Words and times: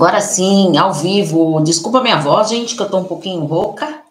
Agora 0.00 0.22
sim, 0.22 0.78
ao 0.78 0.94
vivo. 0.94 1.60
Desculpa 1.60 2.00
minha 2.00 2.18
voz, 2.18 2.48
gente, 2.48 2.74
que 2.74 2.80
eu 2.80 2.88
tô 2.88 3.00
um 3.00 3.04
pouquinho 3.04 3.44
rouca. 3.44 4.02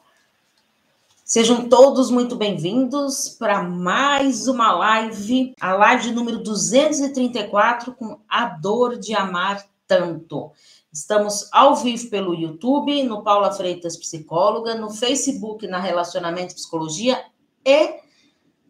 Sejam 1.26 1.68
todos 1.68 2.12
muito 2.12 2.36
bem-vindos 2.36 3.28
para 3.28 3.64
mais 3.64 4.48
uma 4.48 4.72
live, 4.72 5.56
a 5.60 5.74
live 5.74 6.12
número 6.12 6.44
234 6.44 7.92
com 7.96 8.20
A 8.30 8.46
Dor 8.46 9.00
de 9.00 9.16
Amar 9.16 9.66
Tanto. 9.88 10.52
Estamos 10.94 11.50
ao 11.52 11.76
vivo 11.76 12.08
pelo 12.12 12.36
YouTube, 12.36 13.02
no 13.02 13.24
Paula 13.24 13.52
Freitas 13.52 13.98
Psicóloga, 13.98 14.76
no 14.76 14.92
Facebook 14.92 15.66
na 15.66 15.80
Relacionamento 15.80 16.54
Psicologia 16.54 17.20
e 17.66 17.96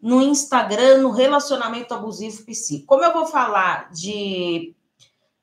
no 0.00 0.22
Instagram 0.22 1.02
no 1.02 1.10
Relacionamento 1.10 1.92
Abusivo 1.92 2.46
Psi. 2.46 2.82
Como 2.86 3.04
eu 3.04 3.12
vou 3.12 3.26
falar 3.26 3.90
de 3.92 4.74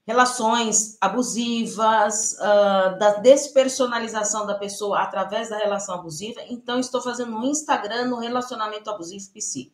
relações 0.07 0.97
abusivas, 1.01 2.37
uh, 2.39 2.97
da 2.97 3.15
despersonalização 3.15 4.45
da 4.45 4.55
pessoa 4.55 5.01
através 5.01 5.49
da 5.49 5.57
relação 5.57 5.95
abusiva. 5.95 6.39
Então, 6.47 6.79
estou 6.79 7.01
fazendo 7.01 7.31
no 7.31 7.43
Instagram 7.43 8.05
no 8.05 8.17
Relacionamento 8.17 8.89
Abusivo 8.89 9.29
PC, 9.33 9.69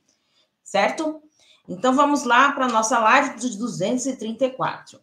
certo? 0.63 1.21
Então, 1.69 1.93
vamos 1.93 2.23
lá 2.23 2.51
para 2.51 2.65
a 2.65 2.69
nossa 2.69 2.97
live 2.97 3.35
dos 3.35 3.55
234. 3.55 4.99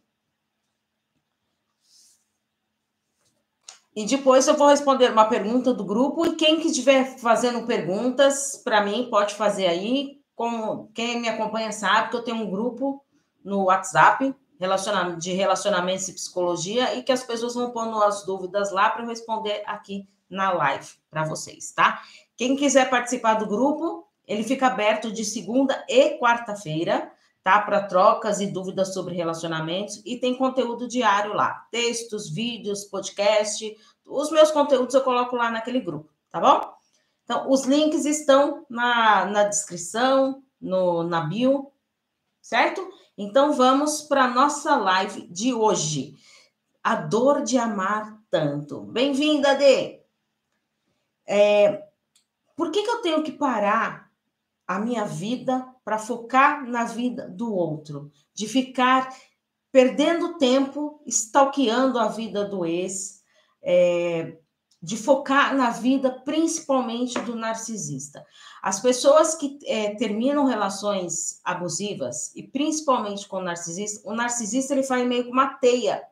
E 3.94 4.06
depois 4.06 4.48
eu 4.48 4.56
vou 4.56 4.66
responder 4.66 5.12
uma 5.12 5.28
pergunta 5.28 5.72
do 5.72 5.84
grupo 5.84 6.26
e 6.26 6.34
quem 6.34 6.58
que 6.58 6.68
estiver 6.68 7.18
fazendo 7.18 7.66
perguntas 7.66 8.60
para 8.64 8.84
mim 8.84 9.08
pode 9.08 9.34
fazer 9.36 9.68
aí. 9.68 10.20
Como 10.34 10.90
quem 10.92 11.20
me 11.20 11.28
acompanha 11.28 11.70
sabe 11.70 12.10
que 12.10 12.16
eu 12.16 12.24
tenho 12.24 12.38
um 12.38 12.50
grupo 12.50 13.04
no 13.44 13.64
WhatsApp 13.64 14.34
de 15.18 15.32
relacionamentos 15.32 16.08
e 16.08 16.12
psicologia 16.12 16.94
e 16.94 17.02
que 17.02 17.12
as 17.12 17.22
pessoas 17.22 17.54
vão 17.54 17.70
pondo 17.70 18.02
as 18.02 18.24
dúvidas 18.26 18.70
lá 18.70 18.90
para 18.90 19.02
eu 19.02 19.08
responder 19.08 19.62
aqui 19.66 20.06
na 20.28 20.52
live 20.52 20.86
para 21.10 21.24
vocês, 21.24 21.72
tá? 21.72 22.02
Quem 22.36 22.56
quiser 22.56 22.88
participar 22.90 23.34
do 23.34 23.46
grupo, 23.46 24.06
ele 24.26 24.44
fica 24.44 24.66
aberto 24.66 25.10
de 25.10 25.24
segunda 25.24 25.84
e 25.88 26.18
quarta-feira, 26.18 27.10
tá? 27.42 27.60
Para 27.62 27.86
trocas 27.86 28.40
e 28.40 28.46
dúvidas 28.46 28.92
sobre 28.92 29.14
relacionamentos 29.14 30.02
e 30.04 30.18
tem 30.18 30.36
conteúdo 30.36 30.86
diário 30.86 31.32
lá, 31.32 31.66
textos, 31.70 32.30
vídeos, 32.30 32.84
podcast, 32.84 33.76
os 34.04 34.30
meus 34.30 34.50
conteúdos 34.50 34.94
eu 34.94 35.02
coloco 35.02 35.36
lá 35.36 35.50
naquele 35.50 35.80
grupo, 35.80 36.10
tá 36.30 36.38
bom? 36.38 36.72
Então, 37.24 37.50
os 37.50 37.64
links 37.64 38.04
estão 38.04 38.66
na, 38.68 39.24
na 39.24 39.44
descrição, 39.44 40.42
no, 40.60 41.02
na 41.02 41.22
bio, 41.22 41.70
certo? 42.50 42.90
Então 43.16 43.52
vamos 43.52 44.02
para 44.02 44.24
a 44.24 44.34
nossa 44.34 44.74
live 44.74 45.28
de 45.28 45.54
hoje. 45.54 46.16
A 46.82 46.96
dor 46.96 47.42
de 47.42 47.56
amar 47.56 48.20
tanto. 48.28 48.80
Bem-vinda, 48.80 49.54
Dê! 49.54 50.02
É, 51.24 51.84
por 52.56 52.72
que, 52.72 52.82
que 52.82 52.90
eu 52.90 53.02
tenho 53.02 53.22
que 53.22 53.30
parar 53.30 54.10
a 54.66 54.80
minha 54.80 55.04
vida 55.04 55.64
para 55.84 55.96
focar 55.96 56.68
na 56.68 56.82
vida 56.82 57.28
do 57.28 57.54
outro? 57.54 58.10
De 58.34 58.48
ficar 58.48 59.16
perdendo 59.70 60.36
tempo, 60.36 61.00
stalkeando 61.06 62.00
a 62.00 62.08
vida 62.08 62.44
do 62.44 62.66
ex, 62.66 63.22
é, 63.62 64.36
de 64.82 64.96
focar 64.96 65.54
na 65.54 65.70
vida 65.70 66.10
principalmente 66.24 67.18
do 67.20 67.36
narcisista. 67.36 68.24
As 68.62 68.80
pessoas 68.80 69.34
que 69.34 69.58
é, 69.66 69.94
terminam 69.94 70.44
relações 70.44 71.40
abusivas, 71.44 72.34
e 72.34 72.42
principalmente 72.42 73.28
com 73.28 73.36
o 73.36 73.42
narcisista, 73.42 74.08
o 74.08 74.14
narcisista 74.14 74.72
ele 74.72 74.82
faz 74.82 75.06
meio 75.06 75.24
que 75.24 75.30
uma 75.30 75.54
teia 75.54 76.02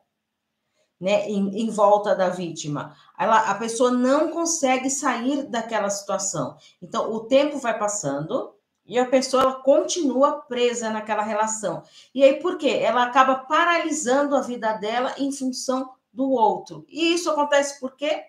né, 0.99 1.27
em, 1.29 1.61
em 1.61 1.69
volta 1.69 2.13
da 2.13 2.29
vítima. 2.29 2.95
Ela, 3.17 3.49
a 3.49 3.55
pessoa 3.55 3.89
não 3.89 4.29
consegue 4.29 4.89
sair 4.89 5.43
daquela 5.43 5.89
situação. 5.89 6.55
Então, 6.81 7.11
o 7.11 7.21
tempo 7.21 7.57
vai 7.57 7.77
passando, 7.77 8.53
e 8.85 8.97
a 8.97 9.05
pessoa 9.05 9.43
ela 9.43 9.55
continua 9.61 10.41
presa 10.41 10.89
naquela 10.89 11.21
relação. 11.21 11.83
E 12.13 12.23
aí, 12.23 12.39
por 12.39 12.57
quê? 12.57 12.69
Ela 12.81 13.03
acaba 13.03 13.35
paralisando 13.35 14.35
a 14.35 14.41
vida 14.41 14.73
dela 14.73 15.13
em 15.17 15.31
função 15.31 15.91
do 16.11 16.31
outro. 16.31 16.85
E 16.89 17.13
isso 17.13 17.29
acontece 17.29 17.79
por 17.79 17.95
quê? 17.95 18.23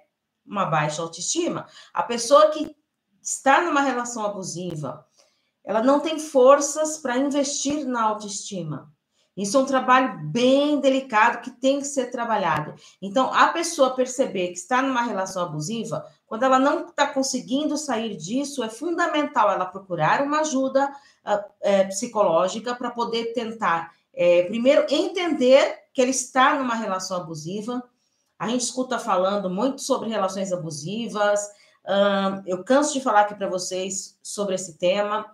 Uma 0.50 0.66
baixa 0.66 1.00
autoestima. 1.00 1.66
A 1.94 2.02
pessoa 2.02 2.50
que 2.50 2.76
está 3.22 3.60
numa 3.60 3.80
relação 3.80 4.24
abusiva, 4.24 5.06
ela 5.64 5.82
não 5.82 6.00
tem 6.00 6.18
forças 6.18 6.98
para 6.98 7.16
investir 7.16 7.86
na 7.86 8.02
autoestima. 8.02 8.92
Isso 9.36 9.56
é 9.56 9.60
um 9.60 9.64
trabalho 9.64 10.18
bem 10.24 10.80
delicado 10.80 11.40
que 11.40 11.50
tem 11.50 11.78
que 11.78 11.86
ser 11.86 12.10
trabalhado. 12.10 12.74
Então, 13.00 13.32
a 13.32 13.48
pessoa 13.48 13.94
perceber 13.94 14.48
que 14.48 14.58
está 14.58 14.82
numa 14.82 15.02
relação 15.02 15.42
abusiva, 15.42 16.04
quando 16.26 16.42
ela 16.42 16.58
não 16.58 16.88
está 16.88 17.06
conseguindo 17.06 17.76
sair 17.78 18.16
disso, 18.16 18.62
é 18.62 18.68
fundamental 18.68 19.50
ela 19.50 19.64
procurar 19.64 20.22
uma 20.22 20.40
ajuda 20.40 20.92
é, 21.62 21.84
psicológica 21.84 22.74
para 22.74 22.90
poder 22.90 23.32
tentar, 23.32 23.94
é, 24.12 24.42
primeiro, 24.42 24.84
entender 24.90 25.78
que 25.94 26.02
ele 26.02 26.10
está 26.10 26.56
numa 26.56 26.74
relação 26.74 27.16
abusiva, 27.16 27.82
a 28.40 28.48
gente 28.48 28.62
escuta 28.62 28.98
falando 28.98 29.50
muito 29.50 29.82
sobre 29.82 30.08
relações 30.08 30.50
abusivas. 30.50 31.46
eu 32.46 32.64
canso 32.64 32.94
de 32.94 33.00
falar 33.02 33.20
aqui 33.20 33.34
para 33.34 33.50
vocês 33.50 34.18
sobre 34.22 34.54
esse 34.54 34.78
tema, 34.78 35.26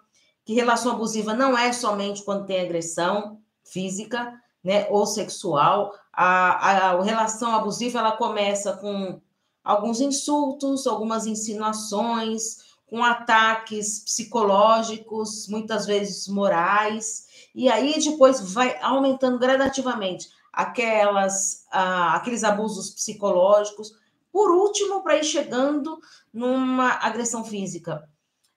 que 0.44 0.52
relação 0.52 0.90
abusiva 0.90 1.32
não 1.32 1.56
é 1.56 1.72
somente 1.72 2.24
quando 2.24 2.46
tem 2.46 2.60
agressão 2.60 3.40
física, 3.62 4.34
né, 4.62 4.88
ou 4.90 5.06
sexual. 5.06 5.94
A, 6.12 6.88
a, 6.88 6.90
a 6.90 7.02
relação 7.04 7.54
abusiva 7.54 8.00
ela 8.00 8.16
começa 8.16 8.72
com 8.72 9.20
alguns 9.62 10.00
insultos, 10.00 10.84
algumas 10.84 11.26
insinuações, 11.26 12.56
com 12.86 13.04
ataques 13.04 14.00
psicológicos, 14.00 15.46
muitas 15.46 15.86
vezes 15.86 16.26
morais, 16.26 17.26
e 17.54 17.68
aí 17.68 18.00
depois 18.02 18.40
vai 18.52 18.76
aumentando 18.82 19.38
gradativamente 19.38 20.28
aquelas, 20.56 21.66
ah, 21.70 22.16
aqueles 22.16 22.42
abusos 22.42 22.90
psicológicos, 22.90 23.92
por 24.32 24.50
último, 24.50 25.02
para 25.02 25.18
ir 25.18 25.24
chegando 25.24 25.98
numa 26.32 26.92
agressão 26.92 27.44
física. 27.44 28.08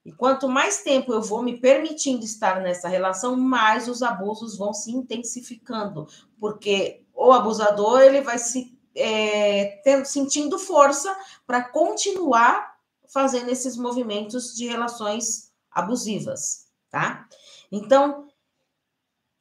E 0.02 0.10
quanto 0.10 0.48
mais 0.48 0.82
tempo 0.82 1.12
eu 1.12 1.20
vou 1.20 1.42
me 1.42 1.60
permitindo 1.60 2.24
estar 2.24 2.62
nessa 2.62 2.88
relação, 2.88 3.36
mais 3.36 3.86
os 3.86 4.02
abusos 4.02 4.56
vão 4.56 4.72
se 4.72 4.90
intensificando, 4.90 6.08
porque 6.40 7.04
o 7.14 7.32
abusador 7.32 8.00
ele 8.00 8.22
vai 8.22 8.38
se 8.38 8.78
é, 8.94 9.80
tendo, 9.84 10.06
sentindo 10.06 10.58
força 10.58 11.14
para 11.46 11.62
continuar 11.62 12.76
fazendo 13.06 13.50
esses 13.50 13.76
movimentos 13.76 14.54
de 14.54 14.66
relações 14.66 15.52
abusivas, 15.70 16.66
tá? 16.90 17.28
Então, 17.70 18.26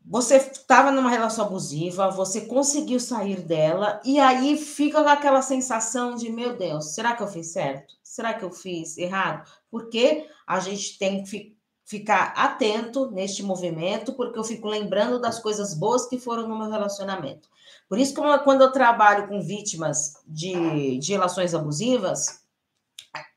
você 0.06 0.38
estava 0.38 0.92
numa 0.92 1.10
relação 1.10 1.46
abusiva, 1.46 2.10
você 2.10 2.42
conseguiu 2.42 3.00
sair 3.00 3.42
dela, 3.42 4.02
e 4.04 4.20
aí 4.20 4.58
fica 4.58 5.00
aquela 5.02 5.42
sensação 5.42 6.16
de: 6.16 6.32
meu 6.32 6.56
Deus, 6.56 6.94
será 6.94 7.16
que 7.16 7.24
eu 7.24 7.28
fiz 7.28 7.52
certo? 7.54 7.94
Será 8.04 8.34
que 8.34 8.44
eu 8.44 8.52
fiz 8.52 8.98
errado? 8.98 9.50
Porque 9.70 10.28
a 10.48 10.60
gente 10.60 10.98
tem 10.98 11.24
que 11.24 11.56
ficar 11.86 12.34
atento 12.36 13.10
neste 13.12 13.42
movimento, 13.42 14.14
porque 14.14 14.38
eu 14.38 14.44
fico 14.44 14.68
lembrando 14.68 15.20
das 15.20 15.40
coisas 15.40 15.74
boas 15.74 16.08
que 16.08 16.20
foram 16.20 16.48
no 16.48 16.58
meu 16.58 16.70
relacionamento. 16.70 17.50
Por 17.88 17.98
isso, 17.98 18.14
quando 18.14 18.62
eu 18.62 18.72
trabalho 18.72 19.28
com 19.28 19.42
vítimas 19.42 20.14
de, 20.28 21.00
de 21.00 21.12
relações 21.12 21.56
abusivas, 21.56 22.44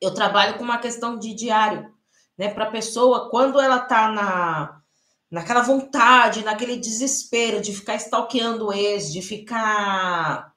eu 0.01 0.13
trabalho 0.13 0.59
com 0.59 0.65
uma 0.65 0.77
questão 0.77 1.19
de 1.19 1.33
diário, 1.33 1.91
né? 2.37 2.53
Para 2.53 2.65
a 2.65 2.71
pessoa, 2.71 3.31
quando 3.31 3.59
ela 3.59 3.79
está 3.79 4.11
na 4.13 4.82
naquela 5.33 5.63
vontade, 5.63 6.45
naquele 6.45 6.77
desespero 6.77 7.63
de 7.63 7.73
ficar 7.73 7.97
stalkeando 7.97 8.67
o 8.67 8.73
ex, 8.73 9.11
de 9.11 9.23
ficar 9.23 10.52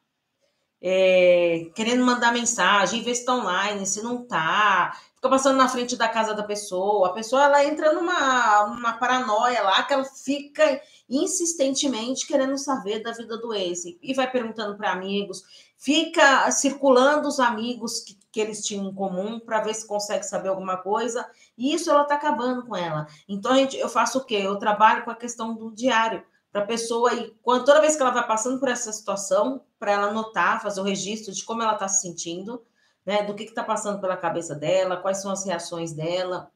é, 0.88 1.72
querendo 1.74 2.06
mandar 2.06 2.32
mensagem, 2.32 3.02
ver 3.02 3.16
se 3.16 3.22
está 3.22 3.34
online, 3.34 3.88
se 3.88 4.04
não 4.04 4.24
tá, 4.24 4.96
fica 5.16 5.28
passando 5.28 5.58
na 5.58 5.68
frente 5.68 5.96
da 5.96 6.08
casa 6.08 6.36
da 6.36 6.44
pessoa, 6.44 7.08
a 7.08 7.14
pessoa 7.14 7.44
ela 7.44 7.66
entra 7.66 7.92
numa, 7.92 8.68
numa 8.68 8.94
paranoia 8.94 9.64
lá 9.64 9.82
que 9.82 9.94
ela 9.94 10.06
fica 10.06 10.80
insistentemente 11.10 12.28
querendo 12.28 12.56
saber 12.60 13.02
da 13.02 13.12
vida 13.14 13.36
do 13.36 13.52
ex. 13.52 13.84
E 14.00 14.14
vai 14.14 14.30
perguntando 14.30 14.78
para 14.78 14.92
amigos, 14.92 15.42
fica 15.76 16.52
circulando 16.52 17.28
os 17.28 17.40
amigos 17.40 18.02
que, 18.02 18.16
que 18.32 18.40
eles 18.40 18.64
tinham 18.64 18.86
em 18.86 18.94
comum 18.94 19.40
para 19.40 19.62
ver 19.62 19.74
se 19.74 19.88
consegue 19.88 20.24
saber 20.24 20.50
alguma 20.50 20.78
coisa. 20.78 21.28
E 21.58 21.74
isso 21.74 21.90
ela 21.90 22.04
está 22.04 22.14
acabando 22.14 22.64
com 22.64 22.76
ela. 22.76 23.08
Então, 23.28 23.56
gente, 23.56 23.76
eu 23.76 23.90
faço 23.90 24.20
o 24.20 24.24
quê? 24.24 24.36
Eu 24.36 24.58
trabalho 24.58 25.04
com 25.04 25.10
a 25.10 25.16
questão 25.16 25.56
do 25.56 25.72
diário, 25.72 26.24
para 26.56 26.64
a 26.64 26.68
pessoa, 26.68 27.14
e 27.14 27.32
quando, 27.44 27.66
toda 27.66 27.82
vez 27.82 27.98
que 27.98 28.02
ela 28.02 28.12
vai 28.12 28.26
passando 28.26 28.62
por 28.62 28.70
essa 28.70 28.90
situação, 28.94 29.66
para 29.78 29.92
ela 29.92 30.08
anotar, 30.08 30.62
fazer 30.62 30.80
o 30.80 30.86
registro 30.86 31.34
de 31.34 31.44
como 31.44 31.62
ela 31.62 31.74
está 31.74 31.86
se 31.86 32.00
sentindo, 32.00 32.64
né? 33.06 33.24
Do 33.24 33.36
que 33.36 33.44
está 33.44 33.62
passando 33.62 34.00
pela 34.00 34.16
cabeça 34.16 34.56
dela, 34.56 34.96
quais 34.96 35.22
são 35.22 35.30
as 35.30 35.44
reações 35.44 35.92
dela, 35.92 36.50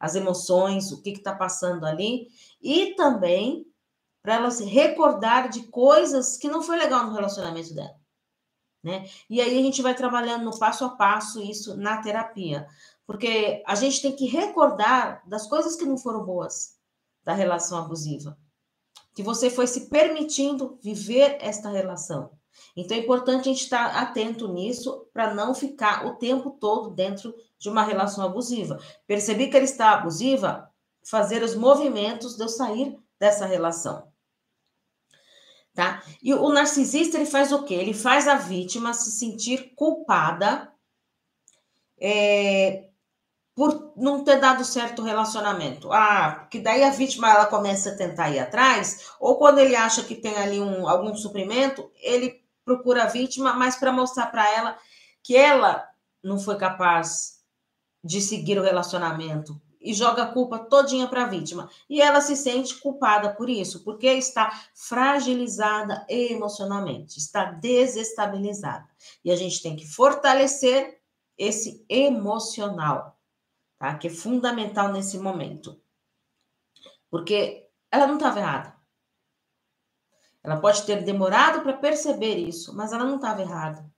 as 0.00 0.16
emoções, 0.16 0.90
o 0.90 1.00
que 1.00 1.10
está 1.10 1.32
passando 1.32 1.86
ali, 1.86 2.26
e 2.60 2.96
também 2.96 3.64
para 4.20 4.34
ela 4.34 4.50
se 4.50 4.64
recordar 4.64 5.48
de 5.48 5.68
coisas 5.68 6.36
que 6.36 6.48
não 6.48 6.60
foi 6.60 6.76
legal 6.76 7.06
no 7.06 7.14
relacionamento 7.14 7.72
dela. 7.72 7.94
né? 8.82 9.08
E 9.30 9.40
aí 9.40 9.56
a 9.56 9.62
gente 9.62 9.80
vai 9.82 9.94
trabalhando 9.94 10.44
no 10.44 10.58
passo 10.58 10.84
a 10.84 10.88
passo 10.88 11.40
isso 11.40 11.76
na 11.76 12.02
terapia, 12.02 12.66
porque 13.06 13.62
a 13.68 13.76
gente 13.76 14.02
tem 14.02 14.16
que 14.16 14.26
recordar 14.26 15.22
das 15.28 15.46
coisas 15.46 15.76
que 15.76 15.84
não 15.84 15.96
foram 15.96 16.24
boas 16.24 16.76
da 17.22 17.32
relação 17.32 17.78
abusiva, 17.78 18.36
que 19.14 19.22
você 19.22 19.48
foi 19.48 19.66
se 19.66 19.88
permitindo 19.88 20.78
viver 20.82 21.38
esta 21.40 21.70
relação. 21.70 22.30
Então 22.76 22.96
é 22.96 23.00
importante 23.00 23.42
a 23.42 23.52
gente 23.52 23.62
estar 23.62 23.86
atento 23.96 24.48
nisso 24.48 25.08
para 25.12 25.32
não 25.32 25.54
ficar 25.54 26.06
o 26.06 26.16
tempo 26.16 26.50
todo 26.50 26.90
dentro 26.90 27.34
de 27.58 27.68
uma 27.68 27.84
relação 27.84 28.24
abusiva. 28.24 28.78
Percebi 29.06 29.48
que 29.48 29.56
ele 29.56 29.64
está 29.64 29.92
abusiva, 29.92 30.68
fazer 31.04 31.42
os 31.42 31.54
movimentos 31.54 32.36
de 32.36 32.42
eu 32.42 32.48
sair 32.48 32.98
dessa 33.18 33.46
relação. 33.46 34.12
Tá? 35.72 36.02
E 36.22 36.32
o 36.32 36.48
narcisista 36.50 37.16
ele 37.16 37.26
faz 37.26 37.52
o 37.52 37.64
quê? 37.64 37.74
Ele 37.74 37.94
faz 37.94 38.28
a 38.28 38.36
vítima 38.36 38.92
se 38.94 39.10
sentir 39.10 39.74
culpada 39.74 40.72
é, 42.00 42.88
por 43.54 43.92
não 43.96 44.24
ter 44.24 44.40
dado 44.40 44.64
certo 44.64 45.00
o 45.00 45.04
relacionamento. 45.04 45.92
Ah, 45.92 46.46
que 46.50 46.58
daí 46.58 46.82
a 46.82 46.90
vítima 46.90 47.30
ela 47.30 47.46
começa 47.46 47.90
a 47.90 47.96
tentar 47.96 48.30
ir 48.30 48.38
atrás, 48.38 49.10
ou 49.20 49.36
quando 49.36 49.58
ele 49.58 49.76
acha 49.76 50.02
que 50.02 50.14
tem 50.14 50.36
ali 50.36 50.60
um, 50.60 50.88
algum 50.88 51.14
suprimento, 51.14 51.90
ele 52.02 52.42
procura 52.64 53.04
a 53.04 53.08
vítima, 53.08 53.52
mas 53.54 53.76
para 53.76 53.92
mostrar 53.92 54.26
para 54.26 54.48
ela 54.50 54.76
que 55.22 55.36
ela 55.36 55.86
não 56.22 56.38
foi 56.38 56.56
capaz 56.56 57.40
de 58.02 58.20
seguir 58.20 58.58
o 58.58 58.62
relacionamento, 58.62 59.60
e 59.84 59.92
joga 59.92 60.22
a 60.22 60.32
culpa 60.32 60.58
todinha 60.58 61.06
para 61.06 61.24
a 61.24 61.28
vítima. 61.28 61.68
E 61.88 62.00
ela 62.00 62.22
se 62.22 62.34
sente 62.34 62.74
culpada 62.76 63.34
por 63.34 63.50
isso, 63.50 63.84
porque 63.84 64.06
está 64.06 64.50
fragilizada 64.74 66.06
emocionalmente, 66.08 67.18
está 67.18 67.44
desestabilizada. 67.44 68.86
E 69.22 69.30
a 69.30 69.36
gente 69.36 69.62
tem 69.62 69.76
que 69.76 69.86
fortalecer 69.86 70.98
esse 71.36 71.84
emocional, 71.88 73.13
tá? 73.84 73.98
Que 73.98 74.06
é 74.06 74.10
fundamental 74.10 74.90
nesse 74.90 75.18
momento. 75.18 75.78
Porque 77.10 77.68
ela 77.90 78.06
não 78.06 78.14
estava 78.14 78.38
errada. 78.38 78.74
Ela 80.42 80.58
pode 80.58 80.84
ter 80.84 81.04
demorado 81.04 81.62
para 81.62 81.74
perceber 81.74 82.36
isso, 82.36 82.74
mas 82.74 82.92
ela 82.92 83.04
não 83.04 83.16
estava 83.16 83.42
errada 83.42 83.92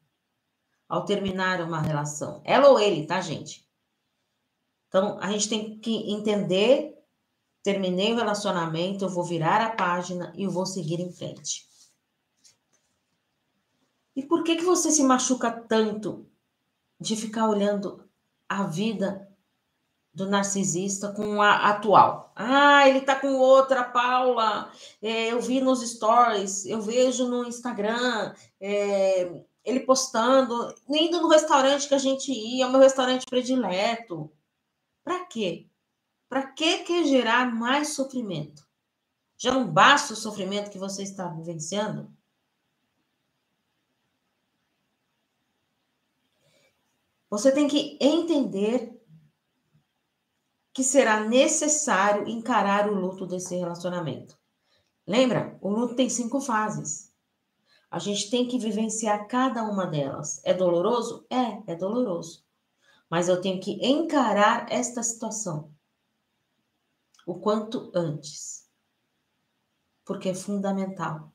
ao 0.89 1.05
terminar 1.05 1.61
uma 1.61 1.81
relação. 1.81 2.43
Ela 2.45 2.69
ou 2.69 2.81
ele, 2.81 3.07
tá, 3.07 3.21
gente? 3.21 3.65
Então, 4.89 5.19
a 5.21 5.31
gente 5.31 5.49
tem 5.49 5.79
que 5.79 6.11
entender, 6.11 6.97
terminei 7.63 8.13
o 8.13 8.17
relacionamento, 8.17 9.05
eu 9.05 9.09
vou 9.09 9.25
virar 9.25 9.61
a 9.61 9.75
página 9.75 10.33
e 10.37 10.45
eu 10.45 10.51
vou 10.51 10.67
seguir 10.67 11.01
em 11.01 11.13
frente. 11.13 11.65
E 14.17 14.23
por 14.25 14.43
que 14.43 14.57
que 14.57 14.65
você 14.65 14.91
se 14.91 15.03
machuca 15.03 15.51
tanto 15.51 16.29
de 16.99 17.15
ficar 17.15 17.49
olhando 17.49 18.09
a 18.49 18.65
vida 18.65 19.36
do 20.17 20.27
narcisista 20.27 21.13
com 21.13 21.43
a 21.43 21.69
atual? 21.69 22.33
Ah, 22.35 22.89
ele 22.89 23.03
tá 23.03 23.15
com 23.15 23.35
outra, 23.35 23.85
Paula. 23.85 24.73
É, 25.03 25.31
eu 25.31 25.43
vi 25.43 25.61
nos 25.61 25.87
stories, 25.87 26.65
eu 26.65 26.81
vejo 26.81 27.29
no 27.29 27.45
Instagram, 27.47 28.35
é, 28.59 29.31
ele 29.63 29.81
postando, 29.81 30.75
indo 30.89 31.21
no 31.21 31.29
restaurante 31.29 31.87
que 31.87 31.95
a 31.95 31.99
gente 31.99 32.33
ia, 32.33 32.65
é 32.65 32.67
o 32.67 32.71
meu 32.71 32.81
restaurante 32.81 33.27
predileto. 33.27 34.33
Para 35.05 35.27
quê? 35.27 35.67
Para 36.31 36.47
que 36.47 36.79
quer 36.79 37.05
gerar 37.05 37.55
mais 37.55 37.89
sofrimento? 37.91 38.67
Já 39.37 39.53
não 39.53 39.71
basta 39.71 40.15
o 40.15 40.17
sofrimento 40.17 40.71
que 40.71 40.79
você 40.79 41.03
está 41.03 41.29
vivenciando? 41.29 42.11
Você 47.29 47.53
tem 47.53 47.69
que 47.69 47.99
entender 48.01 48.96
que 50.77 50.85
será 50.85 51.21
necessário 51.21 52.29
encarar 52.29 52.89
o 52.89 52.95
luto 52.95 53.27
desse 53.27 53.57
relacionamento. 53.57 54.39
Lembra? 55.07 55.59
O 55.61 55.71
luto 55.71 55.97
tem 55.97 56.09
cinco 56.09 56.41
fases. 56.41 57.13
A 57.91 57.99
gente 57.99 58.31
tem 58.31 58.47
que 58.47 58.59
vivenciar 58.59 59.27
cada 59.27 59.65
uma 59.65 59.87
delas. 59.87 60.41
É 60.45 60.55
doloroso? 60.55 61.27
É, 61.31 61.73
é 61.73 61.75
doloroso 61.75 62.47
mas 63.09 63.29
eu 63.29 63.41
tenho 63.41 63.61
que 63.61 63.73
encarar 63.87 64.71
esta 64.71 65.03
situação 65.03 65.73
o 67.27 67.41
quanto 67.41 67.91
antes, 67.95 68.71
porque 70.05 70.29
é 70.29 70.35
fundamental. 70.35 71.33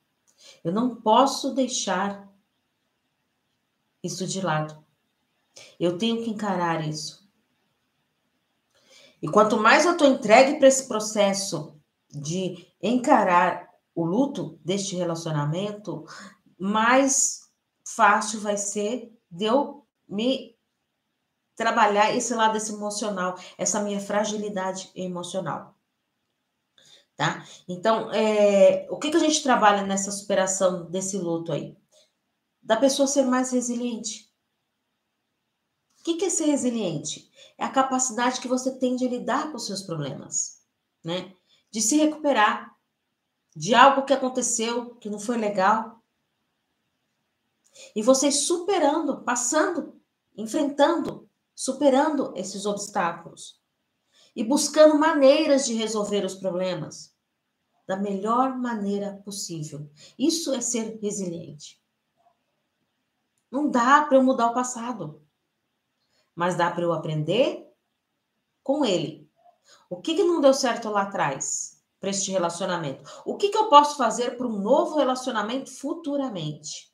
Eu 0.64 0.72
não 0.72 1.00
posso 1.00 1.54
deixar 1.54 2.30
isso 4.02 4.26
de 4.26 4.40
lado. 4.40 4.82
Eu 5.78 5.98
tenho 5.98 6.24
que 6.24 6.30
encarar 6.30 6.86
isso. 6.86 7.21
E 9.22 9.28
quanto 9.28 9.56
mais 9.56 9.86
eu 9.86 9.92
estou 9.92 10.08
entregue 10.08 10.58
para 10.58 10.66
esse 10.66 10.88
processo 10.88 11.80
de 12.10 12.66
encarar 12.82 13.70
o 13.94 14.04
luto 14.04 14.58
deste 14.64 14.96
relacionamento, 14.96 16.04
mais 16.58 17.42
fácil 17.86 18.40
vai 18.40 18.56
ser 18.56 19.16
de 19.30 19.44
eu 19.44 19.86
me 20.08 20.56
trabalhar 21.54 22.14
esse 22.14 22.34
lado 22.34 22.56
esse 22.56 22.72
emocional, 22.72 23.36
essa 23.56 23.80
minha 23.80 24.00
fragilidade 24.00 24.90
emocional. 24.94 25.76
Tá? 27.14 27.44
Então, 27.68 28.10
é, 28.10 28.88
o 28.90 28.98
que, 28.98 29.10
que 29.10 29.16
a 29.16 29.20
gente 29.20 29.42
trabalha 29.42 29.82
nessa 29.82 30.10
superação 30.10 30.90
desse 30.90 31.16
luto 31.18 31.52
aí? 31.52 31.76
Da 32.62 32.76
pessoa 32.76 33.06
ser 33.06 33.24
mais 33.24 33.52
resiliente. 33.52 34.31
O 36.02 36.16
que, 36.16 36.24
é 36.24 36.30
ser 36.30 36.46
resiliente? 36.46 37.30
É 37.56 37.64
a 37.64 37.70
capacidade 37.70 38.40
que 38.40 38.48
você 38.48 38.76
tem 38.76 38.96
de 38.96 39.06
lidar 39.06 39.50
com 39.50 39.56
os 39.56 39.66
seus 39.66 39.82
problemas, 39.82 40.60
né? 41.04 41.32
De 41.70 41.80
se 41.80 41.96
recuperar 41.96 42.76
de 43.54 43.74
algo 43.74 44.04
que 44.04 44.12
aconteceu 44.12 44.96
que 44.96 45.08
não 45.08 45.20
foi 45.20 45.38
legal. 45.38 46.02
E 47.94 48.02
você 48.02 48.32
superando, 48.32 49.22
passando, 49.22 50.00
enfrentando 50.36 51.30
superando 51.54 52.32
esses 52.36 52.66
obstáculos 52.66 53.60
e 54.34 54.42
buscando 54.42 54.98
maneiras 54.98 55.64
de 55.64 55.74
resolver 55.74 56.24
os 56.24 56.34
problemas 56.34 57.14
da 57.86 57.96
melhor 57.96 58.58
maneira 58.58 59.20
possível. 59.24 59.88
Isso 60.18 60.52
é 60.52 60.60
ser 60.60 60.98
resiliente. 61.00 61.80
Não 63.50 63.70
dá 63.70 64.02
para 64.04 64.16
eu 64.16 64.24
mudar 64.24 64.48
o 64.48 64.54
passado, 64.54 65.21
mas 66.34 66.56
dá 66.56 66.70
para 66.70 66.82
eu 66.82 66.92
aprender 66.92 67.66
com 68.62 68.84
ele. 68.84 69.30
O 69.88 70.00
que, 70.00 70.14
que 70.14 70.24
não 70.24 70.40
deu 70.40 70.54
certo 70.54 70.88
lá 70.88 71.02
atrás 71.02 71.82
para 72.00 72.10
este 72.10 72.30
relacionamento? 72.30 73.04
O 73.24 73.36
que, 73.36 73.48
que 73.48 73.56
eu 73.56 73.68
posso 73.68 73.96
fazer 73.96 74.36
para 74.36 74.46
um 74.46 74.58
novo 74.58 74.96
relacionamento 74.96 75.70
futuramente? 75.70 76.92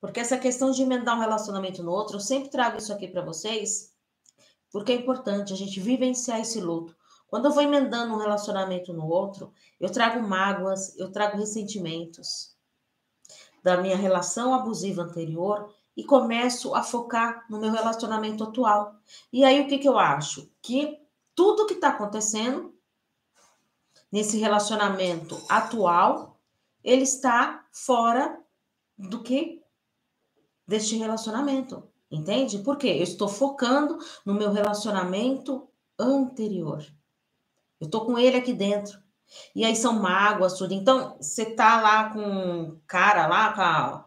Porque 0.00 0.20
essa 0.20 0.36
questão 0.36 0.70
de 0.70 0.82
emendar 0.82 1.16
um 1.16 1.20
relacionamento 1.20 1.82
no 1.82 1.90
outro, 1.90 2.16
eu 2.16 2.20
sempre 2.20 2.50
trago 2.50 2.76
isso 2.76 2.92
aqui 2.92 3.08
para 3.08 3.24
vocês, 3.24 3.94
porque 4.70 4.92
é 4.92 4.96
importante 4.96 5.52
a 5.52 5.56
gente 5.56 5.80
vivenciar 5.80 6.40
esse 6.40 6.60
luto. 6.60 6.94
Quando 7.26 7.46
eu 7.46 7.52
vou 7.52 7.62
emendando 7.62 8.14
um 8.14 8.18
relacionamento 8.18 8.92
no 8.92 9.08
outro, 9.08 9.52
eu 9.80 9.90
trago 9.90 10.22
mágoas, 10.22 10.96
eu 10.98 11.10
trago 11.10 11.38
ressentimentos 11.38 12.54
da 13.62 13.78
minha 13.78 13.96
relação 13.96 14.52
abusiva 14.52 15.02
anterior 15.02 15.73
e 15.96 16.04
começo 16.04 16.74
a 16.74 16.82
focar 16.82 17.44
no 17.48 17.60
meu 17.60 17.70
relacionamento 17.70 18.44
atual. 18.44 18.96
E 19.32 19.44
aí 19.44 19.60
o 19.60 19.68
que, 19.68 19.78
que 19.78 19.88
eu 19.88 19.98
acho? 19.98 20.50
Que 20.60 20.98
tudo 21.34 21.66
que 21.66 21.74
está 21.74 21.88
acontecendo 21.88 22.74
nesse 24.10 24.38
relacionamento 24.38 25.40
atual, 25.48 26.38
ele 26.82 27.02
está 27.02 27.64
fora 27.72 28.40
do 28.96 29.22
que 29.22 29.62
deste 30.66 30.96
relacionamento. 30.96 31.88
Entende? 32.10 32.58
Porque 32.58 32.86
eu 32.86 33.02
estou 33.02 33.28
focando 33.28 33.98
no 34.24 34.34
meu 34.34 34.52
relacionamento 34.52 35.68
anterior. 35.98 36.84
Eu 37.80 37.86
estou 37.86 38.06
com 38.06 38.18
ele 38.18 38.36
aqui 38.36 38.52
dentro. 38.52 39.02
E 39.54 39.64
aí 39.64 39.74
são 39.74 39.94
mágoas, 39.94 40.54
tudo. 40.54 40.72
Então, 40.72 41.16
você 41.20 41.44
tá 41.44 41.80
lá 41.80 42.10
com 42.10 42.20
um 42.20 42.80
cara 42.86 43.26
lá, 43.26 43.52
com 43.52 43.62
a, 43.62 44.06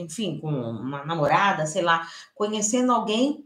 enfim, 0.00 0.38
com 0.40 0.48
uma 0.50 1.04
namorada, 1.04 1.66
sei 1.66 1.82
lá, 1.82 2.08
conhecendo 2.34 2.92
alguém, 2.92 3.44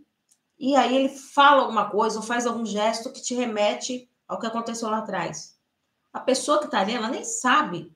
e 0.59 0.77
aí 0.77 0.97
ele 0.97 1.09
fala 1.09 1.63
alguma 1.63 1.91
coisa 1.91 2.19
ou 2.19 2.23
faz 2.23 2.47
algum 2.47 2.65
gesto 2.65 3.13
que 3.13 3.23
te 3.23 3.35
remete 3.35 4.09
ao 4.29 4.39
que 4.39 4.47
aconteceu 4.47 4.89
lá 4.89 4.99
atrás. 4.99 5.59
A 6.13 6.21
pessoa 6.21 6.61
que 6.61 6.71
tá 6.71 6.81
ali, 6.81 6.95
ela 6.95 7.09
nem 7.09 7.25
sabe. 7.25 7.93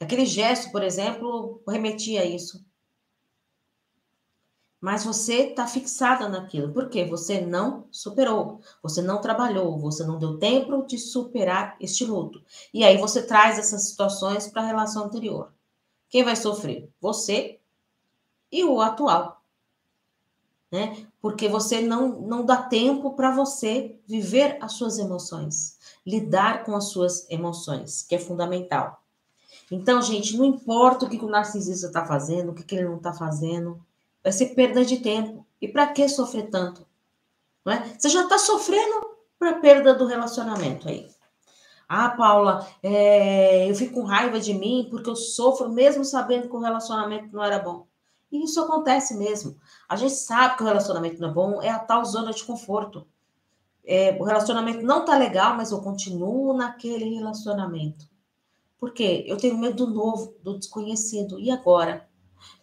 Aquele 0.00 0.26
gesto, 0.26 0.70
por 0.70 0.82
exemplo, 0.82 1.62
remetia 1.66 2.22
a 2.22 2.24
isso 2.24 2.64
mas 4.80 5.04
você 5.04 5.48
está 5.48 5.66
fixada 5.66 6.28
naquilo, 6.28 6.72
porque 6.72 7.04
você 7.04 7.40
não 7.40 7.88
superou, 7.90 8.60
você 8.82 9.02
não 9.02 9.20
trabalhou, 9.20 9.78
você 9.78 10.04
não 10.04 10.18
deu 10.18 10.38
tempo 10.38 10.86
de 10.86 10.96
superar 10.96 11.76
este 11.80 12.04
luto. 12.04 12.42
E 12.72 12.84
aí 12.84 12.96
você 12.96 13.22
traz 13.22 13.58
essas 13.58 13.88
situações 13.88 14.46
para 14.46 14.62
a 14.62 14.66
relação 14.66 15.04
anterior. 15.04 15.52
Quem 16.08 16.24
vai 16.24 16.36
sofrer? 16.36 16.90
Você 17.00 17.58
e 18.50 18.64
o 18.64 18.80
atual. 18.80 19.42
Né? 20.70 21.06
Porque 21.20 21.48
você 21.48 21.80
não, 21.80 22.20
não 22.20 22.44
dá 22.44 22.62
tempo 22.62 23.14
para 23.14 23.34
você 23.34 23.98
viver 24.06 24.58
as 24.60 24.72
suas 24.72 24.98
emoções, 24.98 25.78
lidar 26.06 26.64
com 26.64 26.76
as 26.76 26.88
suas 26.88 27.28
emoções, 27.30 28.02
que 28.02 28.14
é 28.14 28.18
fundamental. 28.18 29.02
Então, 29.70 30.00
gente, 30.00 30.36
não 30.36 30.44
importa 30.44 31.06
o 31.06 31.08
que 31.08 31.16
o 31.16 31.28
narcisista 31.28 31.86
está 31.86 32.04
fazendo, 32.04 32.50
o 32.50 32.54
que 32.54 32.74
ele 32.74 32.86
não 32.86 32.96
está 32.96 33.12
fazendo, 33.12 33.82
vai 34.22 34.32
ser 34.32 34.54
perda 34.54 34.84
de 34.84 34.98
tempo. 34.98 35.46
E 35.60 35.68
para 35.68 35.86
que 35.88 36.08
sofrer 36.08 36.48
tanto? 36.50 36.86
Não 37.64 37.72
é? 37.72 37.96
Você 37.98 38.08
já 38.08 38.22
está 38.22 38.38
sofrendo 38.38 39.08
para 39.38 39.60
perda 39.60 39.94
do 39.94 40.06
relacionamento 40.06 40.88
aí. 40.88 41.08
Ah, 41.88 42.10
Paula, 42.10 42.66
é, 42.82 43.70
eu 43.70 43.74
fico 43.74 43.94
com 43.94 44.02
raiva 44.02 44.38
de 44.38 44.52
mim 44.52 44.86
porque 44.90 45.08
eu 45.08 45.16
sofro 45.16 45.70
mesmo 45.70 46.04
sabendo 46.04 46.48
que 46.48 46.54
o 46.54 46.60
relacionamento 46.60 47.34
não 47.34 47.42
era 47.42 47.58
bom. 47.58 47.86
E 48.30 48.44
isso 48.44 48.60
acontece 48.60 49.16
mesmo. 49.16 49.56
A 49.88 49.96
gente 49.96 50.12
sabe 50.12 50.56
que 50.56 50.62
o 50.62 50.66
relacionamento 50.66 51.18
não 51.20 51.30
é 51.30 51.32
bom, 51.32 51.62
é 51.62 51.70
a 51.70 51.78
tal 51.78 52.04
zona 52.04 52.32
de 52.32 52.44
conforto. 52.44 53.06
É, 53.86 54.14
o 54.20 54.24
relacionamento 54.24 54.84
não 54.84 55.02
tá 55.02 55.16
legal, 55.16 55.56
mas 55.56 55.70
eu 55.70 55.80
continuo 55.80 56.52
naquele 56.52 57.14
relacionamento. 57.14 58.06
Por 58.78 58.92
quê? 58.92 59.24
Eu 59.26 59.38
tenho 59.38 59.56
medo 59.56 59.86
do 59.86 59.94
novo, 59.94 60.34
do 60.42 60.58
desconhecido. 60.58 61.40
E 61.40 61.50
agora? 61.50 62.06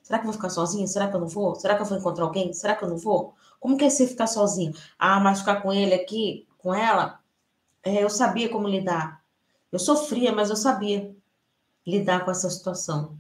Será 0.04 0.20
que 0.20 0.26
eu 0.26 0.28
vou 0.28 0.34
ficar 0.34 0.52
sozinha? 0.52 0.86
Será 0.86 1.08
que 1.08 1.16
eu 1.16 1.20
não 1.20 1.28
vou? 1.28 1.56
Será 1.56 1.76
que 1.76 1.82
eu 1.82 1.86
vou 1.86 1.98
encontrar 1.98 2.26
alguém? 2.26 2.54
Será 2.54 2.76
que 2.76 2.84
eu 2.84 2.90
não 2.90 2.98
vou? 2.98 3.34
Como 3.60 3.76
que 3.76 3.86
é 3.86 3.90
você 3.90 4.06
ficar 4.06 4.28
sozinha? 4.28 4.72
Ah, 5.00 5.20
mas 5.20 5.40
ficar 5.40 5.64
com 5.64 5.74
ele 5.74 5.96
aqui, 5.96 6.48
com 6.60 6.74
ela, 6.74 7.20
é, 7.86 8.04
eu 8.04 8.10
sabia 8.10 8.50
como 8.50 8.68
lidar. 8.68 9.24
Eu 9.72 9.78
sofria, 9.78 10.34
mas 10.34 10.50
eu 10.50 10.56
sabia 10.56 11.16
lidar 11.86 12.26
com 12.26 12.32
essa 12.32 12.50
situação. 12.50 13.18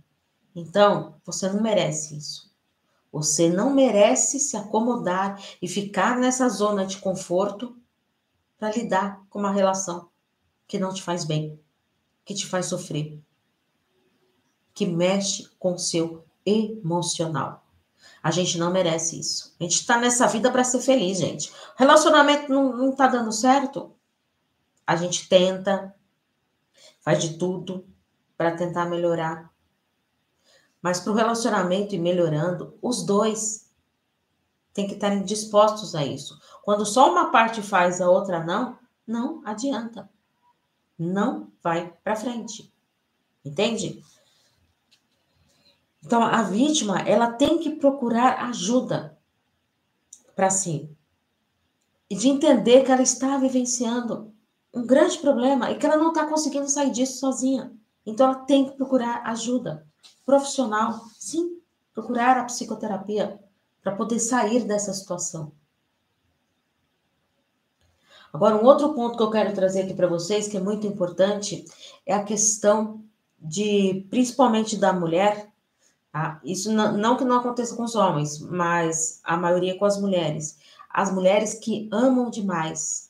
Então, 0.56 1.16
você 1.24 1.48
não 1.50 1.62
merece 1.62 2.18
isso. 2.18 2.52
Você 3.12 3.50
não 3.50 3.70
merece 3.70 4.40
se 4.40 4.58
acomodar 4.58 5.42
e 5.62 5.68
ficar 5.68 6.18
nessa 6.18 6.50
zona 6.50 6.86
de 6.86 6.98
conforto 6.98 7.78
para 8.58 8.72
lidar 8.72 9.24
com 9.30 9.40
uma 9.40 9.52
relação 9.52 10.10
que 10.68 10.80
não 10.80 10.94
te 10.94 11.02
faz 11.02 11.24
bem, 11.24 11.60
que 12.26 12.34
te 12.34 12.46
faz 12.46 12.66
sofrer, 12.66 13.22
que 14.74 14.86
mexe 14.86 15.50
com 15.60 15.74
o 15.74 15.80
seu 15.80 16.26
emocional. 16.46 17.64
A 18.22 18.32
gente 18.32 18.58
não 18.58 18.72
merece 18.72 19.20
isso. 19.20 19.56
A 19.60 19.64
gente 19.64 19.76
está 19.76 19.98
nessa 19.98 20.28
vida 20.28 20.52
para 20.52 20.64
ser 20.64 20.82
feliz, 20.82 21.20
gente. 21.20 21.54
Relacionamento 21.78 22.52
não, 22.52 22.76
não 22.76 22.92
tá 22.92 23.08
dando 23.08 23.32
certo. 23.32 23.95
A 24.86 24.96
gente 24.96 25.28
tenta, 25.28 25.96
faz 27.02 27.22
de 27.22 27.38
tudo 27.38 27.88
para 28.38 28.56
tentar 28.56 28.86
melhorar. 28.86 29.52
Mas 30.82 31.00
para 31.00 31.12
o 31.12 31.16
relacionamento 31.16 31.96
ir 31.96 32.00
melhorando, 32.00 32.78
os 32.82 33.04
dois 33.04 33.72
têm 34.74 34.88
que 34.88 34.94
estarem 34.94 35.24
dispostos 35.24 35.96
a 35.96 36.06
isso. 36.06 36.40
Quando 36.64 36.86
só 36.86 37.10
uma 37.10 37.32
parte 37.32 37.62
faz, 37.62 38.02
a 38.02 38.10
outra 38.10 38.44
não, 38.44 38.78
não 39.08 39.42
adianta. 39.46 40.10
Não 41.00 41.52
vai 41.64 41.92
para 42.04 42.16
frente. 42.16 42.72
Entende? 43.44 44.04
Então 46.04 46.22
a 46.22 46.44
vítima, 46.44 47.00
ela 47.00 47.32
tem 47.32 47.58
que 47.58 47.78
procurar 47.78 48.46
ajuda 48.46 49.18
para 50.36 50.52
si. 50.52 50.90
E 52.08 52.16
de 52.16 52.28
entender 52.28 52.84
que 52.84 52.92
ela 52.92 53.02
está 53.02 53.38
vivenciando 53.38 54.35
um 54.76 54.86
grande 54.86 55.18
problema 55.18 55.72
e 55.72 55.78
que 55.78 55.86
ela 55.86 55.98
não 55.98 56.10
está 56.10 56.28
conseguindo 56.28 56.68
sair 56.68 56.92
disso 56.92 57.20
sozinha. 57.20 57.74
Então 58.06 58.28
ela 58.28 58.36
tem 58.36 58.66
que 58.66 58.76
procurar 58.76 59.24
ajuda 59.26 59.86
profissional, 60.26 61.02
sim, 61.18 61.62
procurar 61.94 62.38
a 62.38 62.44
psicoterapia 62.44 63.40
para 63.82 63.96
poder 63.96 64.20
sair 64.20 64.66
dessa 64.66 64.92
situação. 64.92 65.52
Agora, 68.34 68.58
um 68.58 68.66
outro 68.66 68.94
ponto 68.94 69.16
que 69.16 69.24
eu 69.24 69.32
quero 69.32 69.54
trazer 69.54 69.84
aqui 69.84 69.94
para 69.94 70.08
vocês, 70.08 70.48
que 70.48 70.58
é 70.58 70.60
muito 70.60 70.86
importante, 70.86 71.64
é 72.06 72.14
a 72.14 72.24
questão 72.24 73.02
de, 73.40 74.06
principalmente 74.10 74.76
da 74.76 74.92
mulher, 74.92 75.50
tá? 76.12 76.42
isso 76.44 76.74
não, 76.74 76.98
não 76.98 77.16
que 77.16 77.24
não 77.24 77.38
aconteça 77.38 77.76
com 77.76 77.84
os 77.84 77.96
homens, 77.96 78.40
mas 78.40 79.22
a 79.24 79.38
maioria 79.38 79.78
com 79.78 79.86
as 79.86 80.02
mulheres. 80.02 80.58
As 80.90 81.14
mulheres 81.14 81.54
que 81.54 81.88
amam 81.94 82.30
demais, 82.30 83.10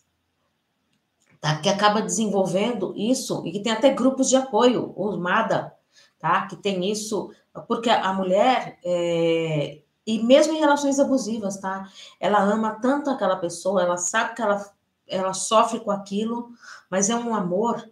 tá? 1.46 1.60
que 1.60 1.70
acaba 1.70 2.02
desenvolvendo 2.02 2.92
isso, 2.98 3.46
e 3.46 3.52
que 3.52 3.60
tem 3.60 3.72
até 3.72 3.94
grupos 3.94 4.30
de 4.30 4.36
apoio, 4.36 4.92
o 4.96 5.16
MADA, 5.16 5.76
tá? 6.18 6.48
Que 6.48 6.56
tem 6.56 6.90
isso, 6.90 7.32
porque 7.68 7.88
a 7.88 8.12
mulher, 8.14 8.80
é, 8.84 9.80
e 10.08 10.24
mesmo 10.24 10.54
em 10.54 10.60
relações 10.60 11.00
abusivas, 11.00 11.58
tá? 11.58 11.88
Ela 12.20 12.40
ama 12.40 12.80
tanto 12.82 13.12
aquela 13.12 13.36
pessoa, 13.36 13.84
ela 13.84 13.96
sabe 13.96 14.34
que 14.34 14.42
ela, 14.42 14.74
ela 15.08 15.34
sofre 15.36 15.80
com 15.82 15.92
aquilo, 15.92 16.50
mas 16.90 17.12
é 17.12 17.16
um 17.16 17.36
amor, 17.36 17.88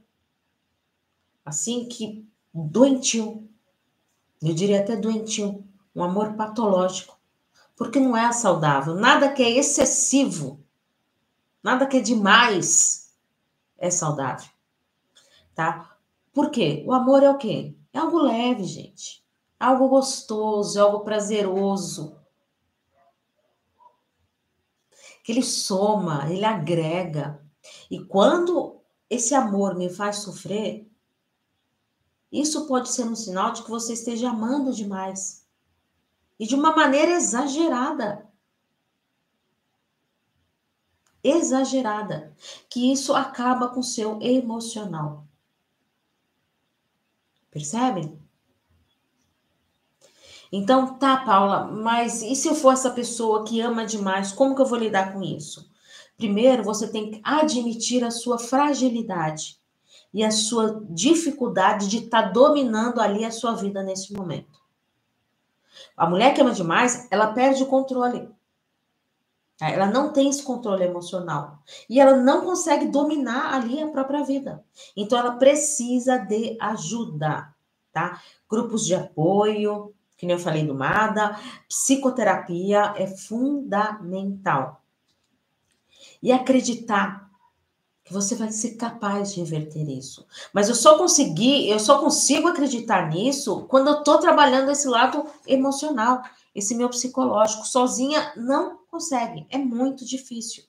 assim, 1.46 1.86
que 1.86 2.28
doentio, 2.52 3.48
eu 4.42 4.56
diria 4.56 4.80
até 4.80 4.96
doentio, 4.96 5.64
um 5.96 6.04
amor 6.04 6.34
patológico, 6.34 7.20
porque 7.76 8.00
não 8.00 8.18
é 8.18 8.32
saudável, 8.32 8.96
nada 8.96 9.32
que 9.32 9.44
é 9.44 9.52
excessivo, 9.52 10.60
nada 11.62 11.86
que 11.86 11.98
é 11.98 12.02
demais 12.02 13.03
é 13.84 13.90
saudável, 13.90 14.50
tá? 15.54 15.98
Por 16.32 16.50
quê? 16.50 16.86
O 16.88 16.94
amor 16.94 17.22
é 17.22 17.30
o 17.30 17.38
quê? 17.38 17.76
É 17.92 18.00
algo 18.00 18.18
leve, 18.18 18.64
gente. 18.64 19.22
É 19.60 19.66
algo 19.66 19.90
gostoso, 19.90 20.80
é 20.80 20.82
algo 20.82 21.02
prazeroso. 21.02 22.18
Que 25.22 25.34
ele 25.34 25.44
soma, 25.44 26.32
ele 26.32 26.46
agrega. 26.46 27.46
E 27.92 28.00
quando 28.00 28.80
esse 29.10 29.36
amor 29.36 29.76
me 29.76 29.90
faz 29.90 30.18
sofrer, 30.18 30.90
isso 32.32 32.66
pode 32.68 32.90
ser 32.90 33.04
um 33.04 33.16
sinal 33.16 33.52
de 33.52 33.64
que 33.64 33.70
você 33.70 33.94
esteja 33.94 34.30
amando 34.30 34.74
demais. 34.74 35.46
E 36.40 36.48
de 36.48 36.56
uma 36.56 36.74
maneira 36.74 37.12
exagerada. 37.12 38.32
Exagerada. 41.24 42.36
Que 42.70 42.92
isso 42.92 43.14
acaba 43.14 43.70
com 43.70 43.80
o 43.80 43.84
seu 43.84 44.20
emocional. 44.22 45.26
Percebem? 47.50 48.20
Então, 50.52 51.00
tá, 51.00 51.18
Paula, 51.18 51.66
mas 51.66 52.22
e 52.22 52.36
se 52.36 52.48
eu 52.48 52.54
for 52.54 52.74
essa 52.74 52.92
pessoa 52.92 53.44
que 53.44 53.60
ama 53.60 53.86
demais, 53.86 54.32
como 54.32 54.56
que 54.56 54.62
eu 54.62 54.66
vou 54.66 54.78
lidar 54.78 55.12
com 55.12 55.24
isso? 55.24 55.72
Primeiro, 56.16 56.64
você 56.64 56.88
tem 56.88 57.10
que 57.10 57.22
admitir 57.24 58.04
a 58.04 58.12
sua 58.12 58.38
fragilidade 58.38 59.58
e 60.14 60.24
a 60.24 60.30
sua 60.30 60.86
dificuldade 60.90 61.88
de 61.88 62.06
estar 62.06 62.24
tá 62.24 62.30
dominando 62.30 63.02
ali 63.02 63.26
a 63.26 63.32
sua 63.32 63.56
vida 63.56 63.82
nesse 63.82 64.14
momento. 64.14 64.62
A 65.98 66.08
mulher 66.08 66.34
que 66.34 66.42
ama 66.42 66.52
demais, 66.52 67.08
ela 67.10 67.34
perde 67.34 67.64
o 67.64 67.68
controle. 67.68 68.30
Tá? 69.58 69.70
Ela 69.70 69.88
não 69.88 70.12
tem 70.12 70.30
esse 70.30 70.44
controle 70.44 70.84
emocional. 70.84 71.60
E 71.90 72.00
ela 72.00 72.16
não 72.18 72.42
consegue 72.46 72.88
dominar 72.88 73.54
ali 73.54 73.82
a 73.82 73.88
própria 73.88 74.24
vida. 74.24 74.64
Então, 74.96 75.18
ela 75.18 75.34
precisa 75.34 76.18
de 76.18 76.58
ajuda, 76.60 77.54
tá? 77.92 78.22
Grupos 78.50 78.86
de 78.86 78.96
apoio, 78.96 79.94
que 80.18 80.26
nem 80.26 80.36
eu 80.36 80.42
falei 80.42 80.66
do 80.66 80.74
MADA, 80.74 81.38
psicoterapia 81.68 82.94
é 82.96 83.08
fundamental. 83.08 84.82
E 86.22 86.32
acreditar 86.32 87.30
que 88.04 88.14
você 88.14 88.36
vai 88.36 88.52
ser 88.52 88.72
capaz 88.72 89.34
de 89.34 89.40
reverter 89.40 89.88
isso. 89.90 90.26
Mas 90.52 90.68
eu 90.68 90.76
só 90.76 90.98
consegui, 90.98 91.70
eu 91.70 91.80
só 91.80 92.00
consigo 92.00 92.48
acreditar 92.48 93.10
nisso 93.10 93.66
quando 93.70 93.88
eu 93.88 94.00
estou 94.00 94.18
trabalhando 94.18 94.72
esse 94.72 94.88
lado 94.88 95.26
emocional 95.48 96.22
esse 96.54 96.76
meu 96.76 96.90
psicológico. 96.90 97.66
Sozinha 97.66 98.32
não 98.36 98.83
consegue, 98.94 99.48
é 99.50 99.58
muito 99.58 100.06
difícil. 100.06 100.64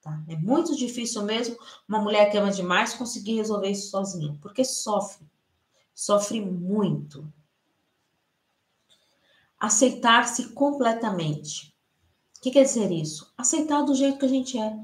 Tá? 0.00 0.22
É 0.28 0.36
muito 0.36 0.76
difícil 0.76 1.24
mesmo 1.24 1.58
uma 1.88 2.00
mulher 2.00 2.30
que 2.30 2.38
ama 2.38 2.52
demais 2.52 2.94
conseguir 2.94 3.34
resolver 3.34 3.68
isso 3.68 3.90
sozinha, 3.90 4.38
porque 4.40 4.64
sofre, 4.64 5.26
sofre 5.92 6.40
muito. 6.40 7.26
Aceitar-se 9.58 10.50
completamente. 10.50 11.74
O 12.38 12.42
que 12.42 12.52
quer 12.52 12.62
dizer 12.62 12.92
isso? 12.92 13.32
Aceitar 13.36 13.82
do 13.82 13.96
jeito 13.96 14.18
que 14.20 14.26
a 14.26 14.28
gente 14.28 14.56
é. 14.56 14.78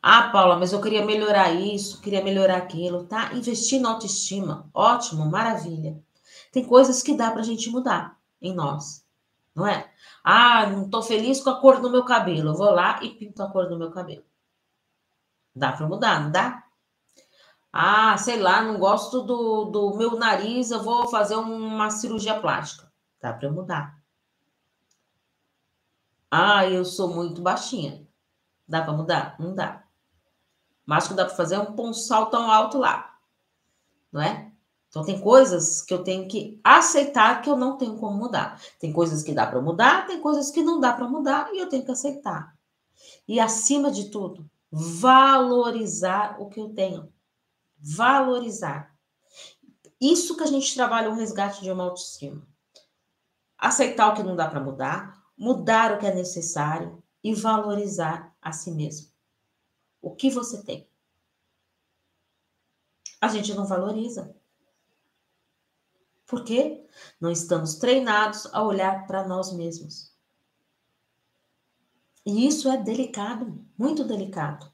Ah, 0.00 0.30
Paula, 0.30 0.56
mas 0.56 0.72
eu 0.72 0.80
queria 0.80 1.04
melhorar 1.04 1.52
isso, 1.52 2.00
queria 2.00 2.24
melhorar 2.24 2.56
aquilo, 2.56 3.04
tá? 3.04 3.34
Investir 3.34 3.78
na 3.78 3.90
autoestima, 3.90 4.66
ótimo, 4.72 5.26
maravilha. 5.26 6.02
Tem 6.50 6.64
coisas 6.64 7.02
que 7.02 7.12
dá 7.14 7.30
para 7.30 7.42
a 7.42 7.44
gente 7.44 7.68
mudar 7.68 8.18
em 8.40 8.54
nós, 8.54 9.04
não 9.60 9.66
é? 9.66 9.92
Ah, 10.24 10.66
não 10.66 10.84
estou 10.84 11.02
feliz 11.02 11.40
com 11.42 11.50
a 11.50 11.60
cor 11.60 11.80
do 11.80 11.90
meu 11.90 12.04
cabelo. 12.04 12.50
Eu 12.50 12.54
vou 12.54 12.70
lá 12.70 13.02
e 13.02 13.10
pinto 13.10 13.42
a 13.42 13.50
cor 13.50 13.68
do 13.68 13.78
meu 13.78 13.90
cabelo. 13.90 14.24
Dá 15.54 15.72
para 15.72 15.86
mudar, 15.86 16.20
não 16.20 16.30
dá? 16.30 16.64
Ah, 17.72 18.16
sei 18.18 18.38
lá, 18.40 18.62
não 18.62 18.78
gosto 18.78 19.22
do, 19.22 19.66
do 19.66 19.96
meu 19.96 20.16
nariz, 20.16 20.70
eu 20.70 20.82
vou 20.82 21.08
fazer 21.08 21.36
uma 21.36 21.90
cirurgia 21.90 22.40
plástica. 22.40 22.90
Dá 23.20 23.32
para 23.32 23.50
mudar. 23.50 24.00
Ah, 26.30 26.66
eu 26.66 26.84
sou 26.84 27.14
muito 27.14 27.42
baixinha. 27.42 28.06
Dá 28.66 28.82
para 28.82 28.92
mudar? 28.92 29.36
Não 29.38 29.54
dá. 29.54 29.84
Mas 30.86 31.06
que 31.06 31.14
dá 31.14 31.24
para 31.24 31.34
fazer 31.34 31.56
é 31.56 31.58
um 31.58 31.74
ponçal 31.74 32.30
tão 32.30 32.50
alto 32.50 32.78
lá. 32.78 33.18
Não 34.12 34.22
é? 34.22 34.49
Então 34.90 35.04
tem 35.04 35.20
coisas 35.20 35.80
que 35.80 35.94
eu 35.94 36.02
tenho 36.02 36.26
que 36.26 36.60
aceitar 36.64 37.40
que 37.40 37.48
eu 37.48 37.56
não 37.56 37.78
tenho 37.78 37.96
como 37.96 38.18
mudar. 38.18 38.60
Tem 38.78 38.92
coisas 38.92 39.22
que 39.22 39.32
dá 39.32 39.46
para 39.46 39.62
mudar, 39.62 40.06
tem 40.06 40.20
coisas 40.20 40.50
que 40.50 40.62
não 40.62 40.80
dá 40.80 40.92
para 40.92 41.08
mudar 41.08 41.48
e 41.54 41.60
eu 41.60 41.68
tenho 41.68 41.84
que 41.84 41.92
aceitar. 41.92 42.58
E 43.26 43.38
acima 43.38 43.90
de 43.92 44.10
tudo, 44.10 44.50
valorizar 44.70 46.40
o 46.40 46.48
que 46.48 46.60
eu 46.60 46.70
tenho. 46.70 47.12
Valorizar. 47.78 48.92
Isso 50.00 50.36
que 50.36 50.42
a 50.42 50.46
gente 50.46 50.74
trabalha 50.74 51.08
o 51.08 51.14
resgate 51.14 51.62
de 51.62 51.70
uma 51.70 51.84
autoestima. 51.84 52.44
Aceitar 53.56 54.08
o 54.08 54.16
que 54.16 54.24
não 54.24 54.34
dá 54.34 54.48
para 54.48 54.60
mudar, 54.60 55.22
mudar 55.38 55.94
o 55.94 55.98
que 55.98 56.06
é 56.06 56.14
necessário 56.14 57.00
e 57.22 57.32
valorizar 57.32 58.34
a 58.42 58.50
si 58.50 58.72
mesmo. 58.72 59.08
O 60.02 60.16
que 60.16 60.30
você 60.30 60.64
tem? 60.64 60.88
A 63.20 63.28
gente 63.28 63.54
não 63.54 63.66
valoriza. 63.66 64.34
Por 66.30 66.44
quê? 66.44 66.86
Não 67.20 67.28
estamos 67.28 67.74
treinados 67.74 68.46
a 68.52 68.62
olhar 68.62 69.04
para 69.04 69.26
nós 69.26 69.52
mesmos. 69.52 70.14
E 72.24 72.46
isso 72.46 72.68
é 72.70 72.76
delicado, 72.76 73.66
muito 73.76 74.04
delicado. 74.04 74.72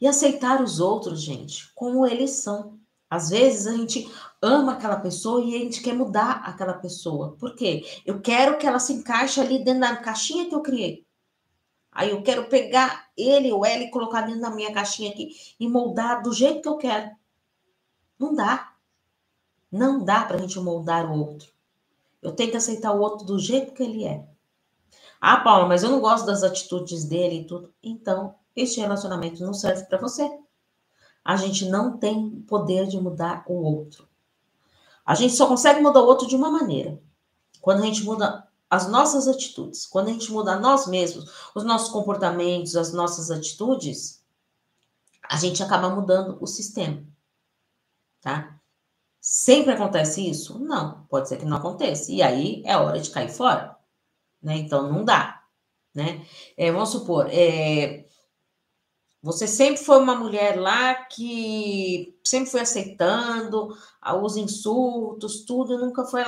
E 0.00 0.08
aceitar 0.08 0.60
os 0.60 0.80
outros, 0.80 1.22
gente, 1.22 1.72
como 1.74 2.04
eles 2.04 2.32
são. 2.32 2.76
Às 3.08 3.30
vezes 3.30 3.68
a 3.68 3.76
gente 3.76 4.10
ama 4.42 4.72
aquela 4.72 4.96
pessoa 4.96 5.44
e 5.44 5.54
a 5.54 5.58
gente 5.60 5.80
quer 5.80 5.94
mudar 5.94 6.42
aquela 6.44 6.74
pessoa. 6.74 7.36
Por 7.38 7.54
quê? 7.54 7.84
Eu 8.04 8.20
quero 8.20 8.58
que 8.58 8.66
ela 8.66 8.80
se 8.80 8.92
encaixe 8.92 9.40
ali 9.40 9.62
dentro 9.62 9.82
da 9.82 9.96
caixinha 9.96 10.48
que 10.48 10.54
eu 10.56 10.60
criei. 10.60 11.06
Aí 11.92 12.10
eu 12.10 12.20
quero 12.22 12.48
pegar 12.48 13.10
ele 13.16 13.52
ou 13.52 13.64
ela 13.64 13.84
e 13.84 13.90
colocar 13.90 14.22
dentro 14.22 14.40
da 14.40 14.50
minha 14.50 14.72
caixinha 14.74 15.10
aqui 15.10 15.30
e 15.58 15.68
moldar 15.68 16.20
do 16.20 16.32
jeito 16.32 16.62
que 16.62 16.68
eu 16.68 16.76
quero. 16.76 17.10
Não 18.18 18.34
dá. 18.34 18.67
Não 19.70 20.02
dá 20.02 20.24
para 20.24 20.36
a 20.36 20.40
gente 20.40 20.58
moldar 20.60 21.10
o 21.10 21.18
outro. 21.18 21.52
Eu 22.22 22.32
tenho 22.32 22.50
que 22.50 22.56
aceitar 22.56 22.92
o 22.92 23.00
outro 23.00 23.26
do 23.26 23.38
jeito 23.38 23.72
que 23.72 23.82
ele 23.82 24.04
é. 24.04 24.26
Ah, 25.20 25.38
Paula, 25.38 25.66
mas 25.66 25.82
eu 25.82 25.90
não 25.90 26.00
gosto 26.00 26.26
das 26.26 26.42
atitudes 26.42 27.04
dele 27.04 27.40
e 27.40 27.44
tudo. 27.44 27.72
Então, 27.82 28.34
este 28.54 28.80
relacionamento 28.80 29.42
não 29.42 29.52
serve 29.52 29.84
para 29.84 29.98
você. 29.98 30.28
A 31.24 31.36
gente 31.36 31.66
não 31.66 31.98
tem 31.98 32.40
poder 32.48 32.86
de 32.86 33.00
mudar 33.00 33.44
o 33.46 33.54
outro. 33.54 34.08
A 35.04 35.14
gente 35.14 35.34
só 35.34 35.46
consegue 35.46 35.80
mudar 35.80 36.00
o 36.02 36.06
outro 36.06 36.26
de 36.26 36.36
uma 36.36 36.50
maneira. 36.50 37.00
Quando 37.60 37.82
a 37.82 37.86
gente 37.86 38.04
muda 38.04 38.46
as 38.70 38.88
nossas 38.88 39.26
atitudes, 39.26 39.86
quando 39.86 40.08
a 40.08 40.12
gente 40.12 40.30
muda 40.30 40.58
nós 40.58 40.86
mesmos, 40.86 41.50
os 41.54 41.64
nossos 41.64 41.90
comportamentos, 41.90 42.76
as 42.76 42.92
nossas 42.92 43.30
atitudes, 43.30 44.22
a 45.28 45.36
gente 45.36 45.62
acaba 45.62 45.88
mudando 45.90 46.36
o 46.40 46.46
sistema. 46.46 47.02
Tá? 48.20 48.57
Sempre 49.30 49.74
acontece 49.74 50.26
isso? 50.26 50.58
Não, 50.58 51.04
pode 51.04 51.28
ser 51.28 51.36
que 51.36 51.44
não 51.44 51.58
aconteça. 51.58 52.10
E 52.10 52.22
aí 52.22 52.62
é 52.64 52.78
hora 52.78 52.98
de 52.98 53.10
cair 53.10 53.28
fora. 53.28 53.76
Né? 54.42 54.56
Então 54.56 54.90
não 54.90 55.04
dá. 55.04 55.44
Né? 55.94 56.26
É, 56.56 56.72
vamos 56.72 56.88
supor, 56.88 57.28
é, 57.30 58.06
você 59.22 59.46
sempre 59.46 59.84
foi 59.84 59.98
uma 59.98 60.14
mulher 60.14 60.58
lá 60.58 60.94
que 60.94 62.18
sempre 62.24 62.50
foi 62.50 62.60
aceitando 62.62 63.68
os 64.22 64.36
insultos, 64.38 65.44
tudo, 65.44 65.74
e 65.74 65.76
nunca 65.76 66.06
foi, 66.06 66.22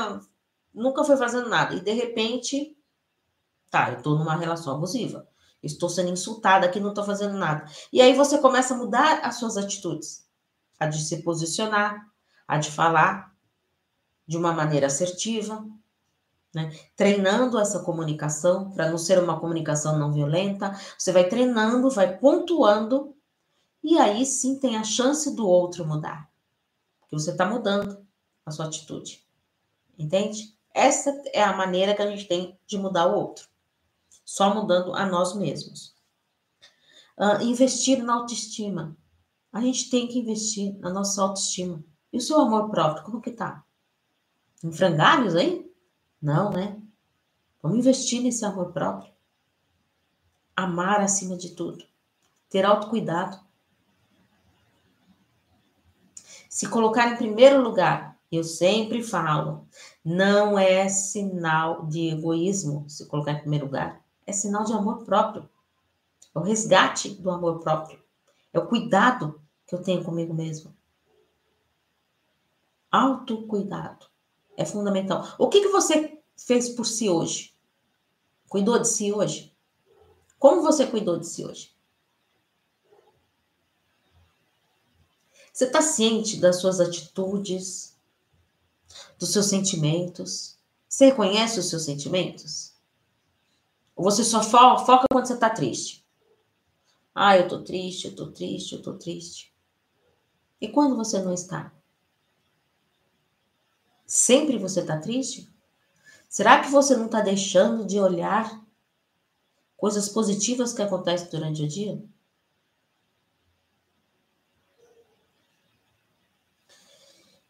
nunca 0.74 1.02
foi 1.02 1.16
fazendo 1.16 1.48
nada. 1.48 1.74
E 1.74 1.80
de 1.80 1.92
repente, 1.92 2.76
tá, 3.70 3.92
eu 3.92 4.02
tô 4.02 4.14
numa 4.18 4.36
relação 4.36 4.74
abusiva. 4.74 5.26
Estou 5.62 5.88
sendo 5.88 6.10
insultada 6.10 6.66
aqui, 6.66 6.78
não 6.78 6.90
estou 6.90 7.04
fazendo 7.04 7.38
nada. 7.38 7.64
E 7.90 8.02
aí 8.02 8.12
você 8.14 8.36
começa 8.36 8.74
a 8.74 8.76
mudar 8.76 9.20
as 9.20 9.36
suas 9.36 9.56
atitudes, 9.56 10.28
a 10.78 10.86
de 10.86 11.02
se 11.02 11.22
posicionar, 11.22 12.09
a 12.50 12.58
de 12.58 12.68
falar 12.68 13.32
de 14.26 14.36
uma 14.36 14.52
maneira 14.52 14.88
assertiva, 14.88 15.64
né? 16.52 16.76
Treinando 16.96 17.60
essa 17.60 17.78
comunicação, 17.78 18.72
para 18.72 18.90
não 18.90 18.98
ser 18.98 19.22
uma 19.22 19.38
comunicação 19.38 19.96
não 19.96 20.12
violenta, 20.12 20.76
você 20.98 21.12
vai 21.12 21.28
treinando, 21.28 21.88
vai 21.90 22.18
pontuando, 22.18 23.14
e 23.84 23.96
aí 23.98 24.26
sim 24.26 24.58
tem 24.58 24.76
a 24.76 24.82
chance 24.82 25.34
do 25.34 25.46
outro 25.46 25.86
mudar. 25.86 26.28
Porque 27.00 27.14
você 27.14 27.30
está 27.30 27.46
mudando 27.46 28.04
a 28.44 28.50
sua 28.50 28.66
atitude. 28.66 29.24
Entende? 29.96 30.52
Essa 30.74 31.10
é 31.32 31.44
a 31.44 31.56
maneira 31.56 31.94
que 31.94 32.02
a 32.02 32.10
gente 32.10 32.26
tem 32.26 32.58
de 32.66 32.76
mudar 32.76 33.06
o 33.06 33.16
outro. 33.16 33.48
Só 34.24 34.52
mudando 34.52 34.92
a 34.94 35.06
nós 35.06 35.36
mesmos. 35.36 35.94
Uh, 37.16 37.42
investir 37.42 38.02
na 38.02 38.14
autoestima. 38.14 38.96
A 39.52 39.60
gente 39.60 39.88
tem 39.88 40.08
que 40.08 40.18
investir 40.18 40.76
na 40.80 40.90
nossa 40.90 41.22
autoestima. 41.22 41.84
E 42.12 42.18
o 42.18 42.20
seu 42.20 42.40
amor 42.40 42.70
próprio, 42.70 43.04
como 43.04 43.20
que 43.20 43.30
tá? 43.30 43.64
Em 44.62 44.72
frangalhos 44.72 45.34
aí? 45.34 45.70
Não, 46.20 46.50
né? 46.50 46.80
Vamos 47.62 47.78
investir 47.78 48.22
nesse 48.22 48.44
amor 48.44 48.72
próprio. 48.72 49.12
Amar 50.56 51.00
acima 51.00 51.36
de 51.36 51.50
tudo. 51.50 51.84
Ter 52.48 52.64
autocuidado. 52.64 53.38
Se 56.48 56.68
colocar 56.68 57.08
em 57.08 57.16
primeiro 57.16 57.62
lugar, 57.62 58.18
eu 58.30 58.44
sempre 58.44 59.02
falo, 59.02 59.66
não 60.04 60.58
é 60.58 60.88
sinal 60.88 61.86
de 61.86 62.10
egoísmo 62.10 62.88
se 62.88 63.06
colocar 63.06 63.32
em 63.32 63.40
primeiro 63.40 63.66
lugar. 63.66 64.04
É 64.26 64.32
sinal 64.32 64.64
de 64.64 64.72
amor 64.72 65.04
próprio. 65.04 65.48
É 66.34 66.38
o 66.38 66.42
resgate 66.42 67.10
do 67.10 67.30
amor 67.30 67.60
próprio. 67.60 67.98
É 68.52 68.58
o 68.58 68.66
cuidado 68.66 69.40
que 69.66 69.74
eu 69.74 69.82
tenho 69.82 70.04
comigo 70.04 70.34
mesmo. 70.34 70.74
Autocuidado 72.90 74.06
é 74.56 74.64
fundamental. 74.64 75.34
O 75.38 75.48
que, 75.48 75.60
que 75.60 75.68
você 75.68 76.20
fez 76.36 76.68
por 76.70 76.84
si 76.84 77.08
hoje? 77.08 77.54
Cuidou 78.48 78.78
de 78.78 78.88
si 78.88 79.12
hoje? 79.12 79.54
Como 80.38 80.62
você 80.62 80.86
cuidou 80.86 81.18
de 81.18 81.26
si 81.26 81.44
hoje? 81.44 81.74
Você 85.52 85.66
está 85.66 85.82
ciente 85.82 86.38
das 86.38 86.56
suas 86.56 86.80
atitudes, 86.80 87.96
dos 89.18 89.30
seus 89.30 89.46
sentimentos? 89.46 90.58
Você 90.88 91.06
reconhece 91.06 91.60
os 91.60 91.68
seus 91.68 91.84
sentimentos? 91.84 92.74
Ou 93.94 94.04
você 94.04 94.24
só 94.24 94.42
foca 94.42 95.04
quando 95.12 95.26
você 95.26 95.34
está 95.34 95.50
triste? 95.50 96.04
Ah, 97.14 97.36
eu 97.36 97.46
tô 97.46 97.62
triste, 97.62 98.06
eu 98.06 98.16
tô 98.16 98.32
triste, 98.32 98.74
eu 98.74 98.82
tô 98.82 98.94
triste. 98.94 99.54
E 100.60 100.68
quando 100.68 100.96
você 100.96 101.20
não 101.20 101.32
está? 101.32 101.72
Sempre 104.12 104.58
você 104.58 104.80
está 104.80 104.98
triste? 104.98 105.48
Será 106.28 106.60
que 106.60 106.68
você 106.68 106.96
não 106.96 107.06
está 107.06 107.20
deixando 107.20 107.86
de 107.86 108.00
olhar 108.00 108.60
coisas 109.76 110.08
positivas 110.08 110.72
que 110.72 110.82
acontecem 110.82 111.30
durante 111.30 111.62
o 111.62 111.68
dia? 111.68 112.02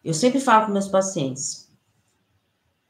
Eu 0.05 0.13
sempre 0.13 0.39
falo 0.39 0.67
com 0.67 0.73
meus 0.73 0.87
pacientes. 0.87 1.75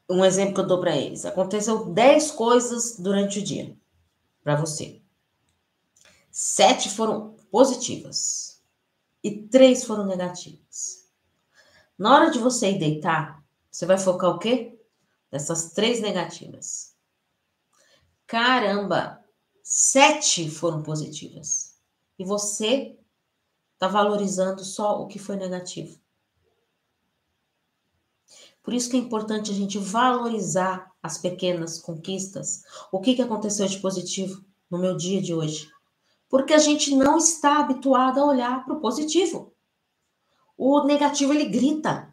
Um 0.09 0.25
exemplo 0.25 0.53
que 0.53 0.59
eu 0.59 0.67
dou 0.67 0.81
para 0.81 0.97
eles. 0.97 1.23
Aconteceu 1.23 1.85
10 1.85 2.31
coisas 2.31 2.99
durante 2.99 3.39
o 3.39 3.41
dia 3.41 3.73
para 4.43 4.57
você. 4.57 5.01
Sete 6.29 6.89
foram 6.89 7.37
positivas 7.49 8.61
e 9.23 9.31
três 9.31 9.85
foram 9.85 10.05
negativas. 10.05 11.09
Na 11.97 12.13
hora 12.13 12.31
de 12.31 12.37
você 12.37 12.71
ir 12.71 12.77
deitar, 12.77 13.40
você 13.71 13.85
vai 13.85 13.97
focar 13.97 14.31
o 14.31 14.39
quê? 14.39 14.77
Nessas 15.31 15.71
três 15.71 16.01
negativas. 16.01 16.93
Caramba, 18.27 19.23
sete 19.63 20.49
foram 20.49 20.83
positivas. 20.83 21.79
E 22.19 22.25
você 22.25 22.99
está 23.73 23.87
valorizando 23.87 24.63
só 24.63 25.01
o 25.01 25.07
que 25.07 25.17
foi 25.17 25.37
negativo. 25.37 25.99
Por 28.61 28.73
isso 28.73 28.89
que 28.89 28.97
é 28.97 28.99
importante 28.99 29.51
a 29.51 29.55
gente 29.55 29.79
valorizar 29.79 30.91
as 31.01 31.17
pequenas 31.17 31.79
conquistas. 31.79 32.63
O 32.91 32.99
que, 32.99 33.15
que 33.15 33.21
aconteceu 33.21 33.65
de 33.65 33.79
positivo 33.79 34.45
no 34.69 34.77
meu 34.77 34.95
dia 34.95 35.21
de 35.21 35.33
hoje? 35.33 35.67
Porque 36.29 36.53
a 36.53 36.59
gente 36.59 36.95
não 36.95 37.17
está 37.17 37.59
habituado 37.59 38.19
a 38.19 38.25
olhar 38.25 38.63
para 38.63 38.75
o 38.75 38.79
positivo. 38.79 39.53
O 40.55 40.83
negativo 40.83 41.33
ele 41.33 41.45
grita. 41.45 42.10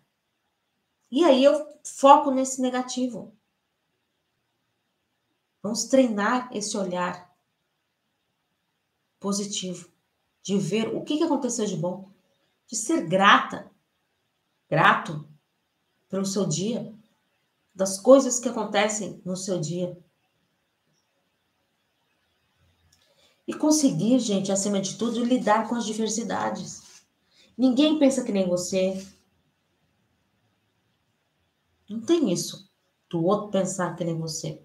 E 1.10 1.24
aí 1.24 1.42
eu 1.42 1.78
foco 1.82 2.30
nesse 2.30 2.60
negativo. 2.60 3.32
Vamos 5.62 5.84
treinar 5.84 6.50
esse 6.52 6.76
olhar 6.76 7.28
positivo, 9.18 9.90
de 10.42 10.56
ver 10.56 10.94
o 10.94 11.02
que 11.02 11.22
aconteceu 11.22 11.66
de 11.66 11.76
bom, 11.76 12.10
de 12.66 12.76
ser 12.76 13.06
grata, 13.06 13.70
grato 14.68 15.28
pelo 16.08 16.24
seu 16.24 16.46
dia, 16.46 16.94
das 17.74 17.98
coisas 17.98 18.38
que 18.38 18.48
acontecem 18.48 19.20
no 19.24 19.36
seu 19.36 19.60
dia. 19.60 19.98
E 23.46 23.54
conseguir, 23.54 24.18
gente, 24.18 24.52
acima 24.52 24.80
de 24.80 24.96
tudo, 24.96 25.24
lidar 25.24 25.68
com 25.68 25.74
as 25.74 25.84
diversidades. 25.86 27.02
Ninguém 27.56 27.98
pensa 27.98 28.22
que 28.22 28.30
nem 28.30 28.46
você. 28.46 29.04
Não 31.88 32.00
tem 32.00 32.32
isso 32.32 32.70
do 33.08 33.24
outro 33.24 33.50
pensar 33.50 33.96
que 33.96 34.04
nem 34.04 34.18
você. 34.18 34.62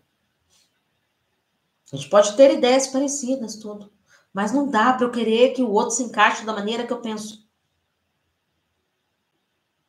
A 1.92 1.96
gente 1.96 2.10
pode 2.10 2.36
ter 2.36 2.58
ideias 2.58 2.88
parecidas, 2.88 3.56
tudo. 3.56 3.92
Mas 4.34 4.52
não 4.52 4.68
dá 4.68 4.94
para 4.94 5.06
eu 5.06 5.12
querer 5.12 5.54
que 5.54 5.62
o 5.62 5.72
outro 5.72 5.96
se 5.96 6.04
encaixe 6.04 6.46
da 6.46 6.54
maneira 6.54 6.86
que 6.86 6.92
eu 6.92 7.02
penso. 7.02 7.48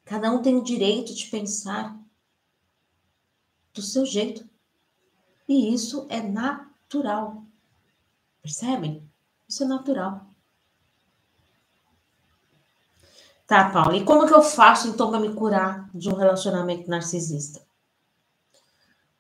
Cada 0.05 0.31
um 0.31 0.43
tem 0.43 0.55
o 0.55 0.63
direito 0.63 1.15
de 1.15 1.27
pensar 1.27 1.99
do 3.73 3.81
seu 3.81 4.05
jeito. 4.05 4.49
E 5.49 5.73
isso 5.73 6.07
é 6.11 6.21
natural. 6.21 7.45
Percebem? 8.43 9.11
Isso 9.49 9.65
é 9.65 9.67
natural. 9.67 10.34
Tá, 13.47 13.69
Paula, 13.69 13.97
e 13.97 14.05
como 14.05 14.27
que 14.27 14.33
eu 14.33 14.43
faço 14.43 14.89
então 14.89 15.11
para 15.11 15.21
me 15.21 15.35
curar 15.35 15.91
de 15.95 16.09
um 16.09 16.15
relacionamento 16.15 16.89
narcisista? 16.89 17.61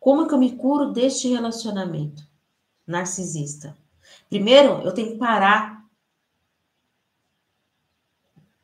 Como 0.00 0.26
que 0.26 0.34
eu 0.34 0.38
me 0.38 0.56
curo 0.56 0.92
deste 0.92 1.28
relacionamento 1.28 2.26
narcisista? 2.86 3.76
Primeiro, 4.30 4.80
eu 4.82 4.92
tenho 4.92 5.12
que 5.12 5.18
parar. 5.18 5.84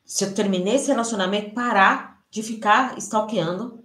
Se 0.04 0.24
eu 0.24 0.34
terminei 0.34 0.76
esse 0.76 0.88
relacionamento, 0.88 1.54
parar 1.54 2.22
de 2.30 2.42
ficar 2.42 2.96
stalkeando 2.98 3.84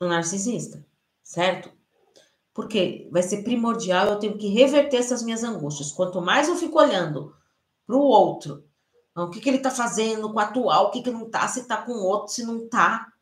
o 0.00 0.06
narcisista, 0.06 0.84
certo? 1.22 1.70
Porque 2.54 3.06
vai 3.12 3.22
ser 3.22 3.42
primordial, 3.42 4.06
eu 4.06 4.18
tenho 4.18 4.38
que 4.38 4.48
reverter 4.48 4.96
essas 4.96 5.22
minhas 5.22 5.44
angústias. 5.44 5.92
Quanto 5.92 6.22
mais 6.22 6.48
eu 6.48 6.56
fico 6.56 6.78
olhando 6.78 7.36
para 7.86 7.96
o 7.96 8.00
outro, 8.00 8.64
o 9.24 9.30
que, 9.30 9.40
que 9.40 9.48
ele 9.48 9.56
está 9.56 9.70
fazendo 9.70 10.30
com 10.30 10.36
o 10.36 10.40
atual, 10.40 10.86
o 10.86 10.90
que, 10.90 11.02
que 11.02 11.10
não 11.10 11.26
está, 11.26 11.48
se 11.48 11.60
está 11.60 11.82
com 11.82 11.92
outro, 11.92 12.32
se 12.32 12.44
não 12.44 12.64
está, 12.64 13.12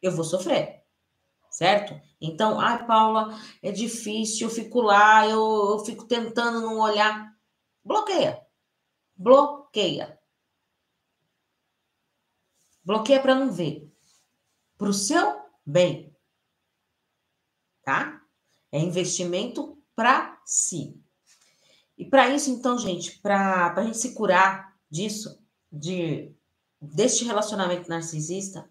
eu 0.00 0.12
vou 0.12 0.24
sofrer, 0.24 0.84
certo? 1.50 2.00
Então, 2.20 2.58
ai, 2.58 2.86
Paula, 2.86 3.38
é 3.62 3.70
difícil, 3.70 4.48
eu 4.48 4.54
fico 4.54 4.80
lá, 4.80 5.26
eu, 5.26 5.72
eu 5.72 5.78
fico 5.84 6.04
tentando 6.06 6.60
não 6.60 6.78
olhar. 6.78 7.36
Bloqueia. 7.84 8.44
Bloqueia. 9.16 10.18
Bloqueia 12.84 13.20
para 13.20 13.34
não 13.34 13.52
ver. 13.52 13.92
Para 14.76 14.88
o 14.88 14.92
seu 14.94 15.42
bem 15.64 16.08
tá? 17.88 18.20
É 18.70 18.78
investimento 18.78 19.82
para 19.96 20.38
si. 20.44 21.02
E 21.96 22.04
para 22.04 22.28
isso, 22.28 22.50
então, 22.50 22.76
gente, 22.76 23.18
para 23.20 23.72
a 23.72 23.82
gente 23.82 23.96
se 23.96 24.12
curar 24.12 24.67
disso, 24.90 25.38
de 25.70 26.32
deste 26.80 27.24
relacionamento 27.24 27.88
narcisista, 27.88 28.70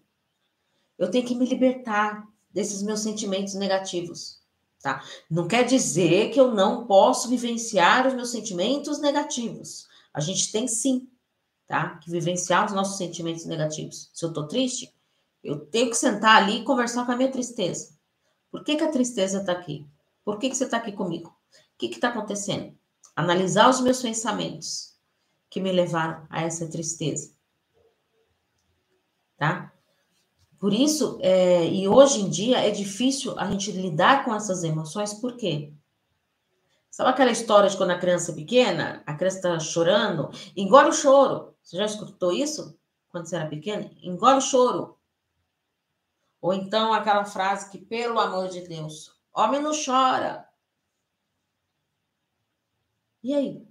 eu 0.98 1.10
tenho 1.10 1.26
que 1.26 1.34
me 1.34 1.46
libertar 1.46 2.26
desses 2.50 2.82
meus 2.82 3.00
sentimentos 3.00 3.54
negativos, 3.54 4.40
tá? 4.82 5.04
Não 5.30 5.46
quer 5.46 5.64
dizer 5.64 6.30
que 6.30 6.40
eu 6.40 6.52
não 6.52 6.86
posso 6.86 7.28
vivenciar 7.28 8.06
os 8.06 8.14
meus 8.14 8.30
sentimentos 8.30 8.98
negativos. 8.98 9.86
A 10.12 10.20
gente 10.20 10.50
tem 10.50 10.66
sim, 10.66 11.08
tá? 11.66 11.96
Que 11.98 12.10
vivenciar 12.10 12.64
os 12.64 12.72
nossos 12.72 12.96
sentimentos 12.96 13.44
negativos. 13.44 14.10
Se 14.12 14.24
eu 14.24 14.32
tô 14.32 14.48
triste, 14.48 14.92
eu 15.44 15.60
tenho 15.66 15.90
que 15.90 15.96
sentar 15.96 16.42
ali 16.42 16.60
e 16.60 16.64
conversar 16.64 17.04
com 17.04 17.12
a 17.12 17.16
minha 17.16 17.30
tristeza. 17.30 17.96
Por 18.50 18.64
que, 18.64 18.76
que 18.76 18.84
a 18.84 18.90
tristeza 18.90 19.40
está 19.40 19.52
aqui? 19.52 19.86
Por 20.24 20.38
que, 20.38 20.48
que 20.48 20.56
você 20.56 20.64
está 20.64 20.78
aqui 20.78 20.92
comigo? 20.92 21.28
O 21.28 21.78
que 21.78 21.86
está 21.86 22.08
acontecendo? 22.08 22.76
Analisar 23.14 23.68
os 23.68 23.80
meus 23.80 24.00
pensamentos 24.02 24.97
que 25.50 25.60
me 25.60 25.72
levaram 25.72 26.26
a 26.30 26.42
essa 26.42 26.68
tristeza. 26.68 27.32
Tá? 29.36 29.72
Por 30.58 30.72
isso, 30.72 31.18
é, 31.22 31.66
e 31.66 31.86
hoje 31.86 32.20
em 32.20 32.28
dia 32.28 32.58
é 32.58 32.70
difícil 32.70 33.38
a 33.38 33.48
gente 33.48 33.70
lidar 33.70 34.24
com 34.24 34.34
essas 34.34 34.64
emoções, 34.64 35.14
por 35.14 35.36
quê? 35.36 35.72
Sabe 36.90 37.10
aquela 37.10 37.30
história 37.30 37.70
de 37.70 37.76
quando 37.76 37.90
a 37.90 37.98
criança 37.98 38.32
é 38.32 38.34
pequena, 38.34 39.02
a 39.06 39.14
criança 39.14 39.36
está 39.36 39.60
chorando, 39.60 40.30
engole 40.56 40.88
o 40.88 40.92
choro. 40.92 41.54
Você 41.62 41.76
já 41.76 41.84
escutou 41.84 42.32
isso? 42.32 42.76
Quando 43.08 43.26
você 43.26 43.36
era 43.36 43.48
pequena? 43.48 43.88
Engole 44.02 44.38
o 44.38 44.40
choro. 44.40 44.98
Ou 46.40 46.52
então 46.52 46.92
aquela 46.92 47.24
frase 47.24 47.70
que, 47.70 47.78
pelo 47.78 48.18
amor 48.18 48.48
de 48.48 48.66
Deus, 48.66 49.12
homem 49.32 49.62
não 49.62 49.70
chora. 49.72 50.48
E 53.22 53.34
aí? 53.34 53.67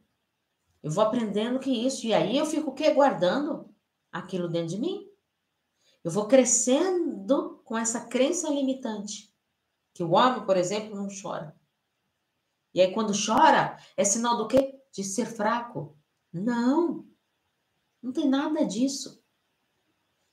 Eu 0.88 0.92
vou 0.92 1.04
aprendendo 1.04 1.60
que 1.60 1.70
isso, 1.70 2.08
e 2.08 2.14
aí 2.14 2.38
eu 2.38 2.46
fico 2.46 2.70
o 2.70 2.74
quê? 2.74 2.94
Guardando 2.94 3.70
aquilo 4.10 4.48
dentro 4.48 4.70
de 4.70 4.78
mim. 4.78 5.06
Eu 6.02 6.10
vou 6.10 6.30
crescendo 6.30 7.62
com 7.66 7.78
essa 7.78 8.06
crença 8.06 8.50
limitante. 8.50 9.36
Que 9.94 10.02
o 10.02 10.12
homem, 10.12 10.46
por 10.46 10.56
exemplo, 10.56 10.96
não 10.96 11.10
chora. 11.10 11.54
E 12.74 12.80
aí, 12.80 12.94
quando 12.94 13.12
chora, 13.12 13.78
é 13.98 14.06
sinal 14.06 14.38
do 14.38 14.48
quê? 14.48 14.82
De 14.94 15.04
ser 15.04 15.26
fraco. 15.26 16.00
Não. 16.32 17.06
Não 18.02 18.14
tem 18.14 18.30
nada 18.30 18.66
disso. 18.66 19.22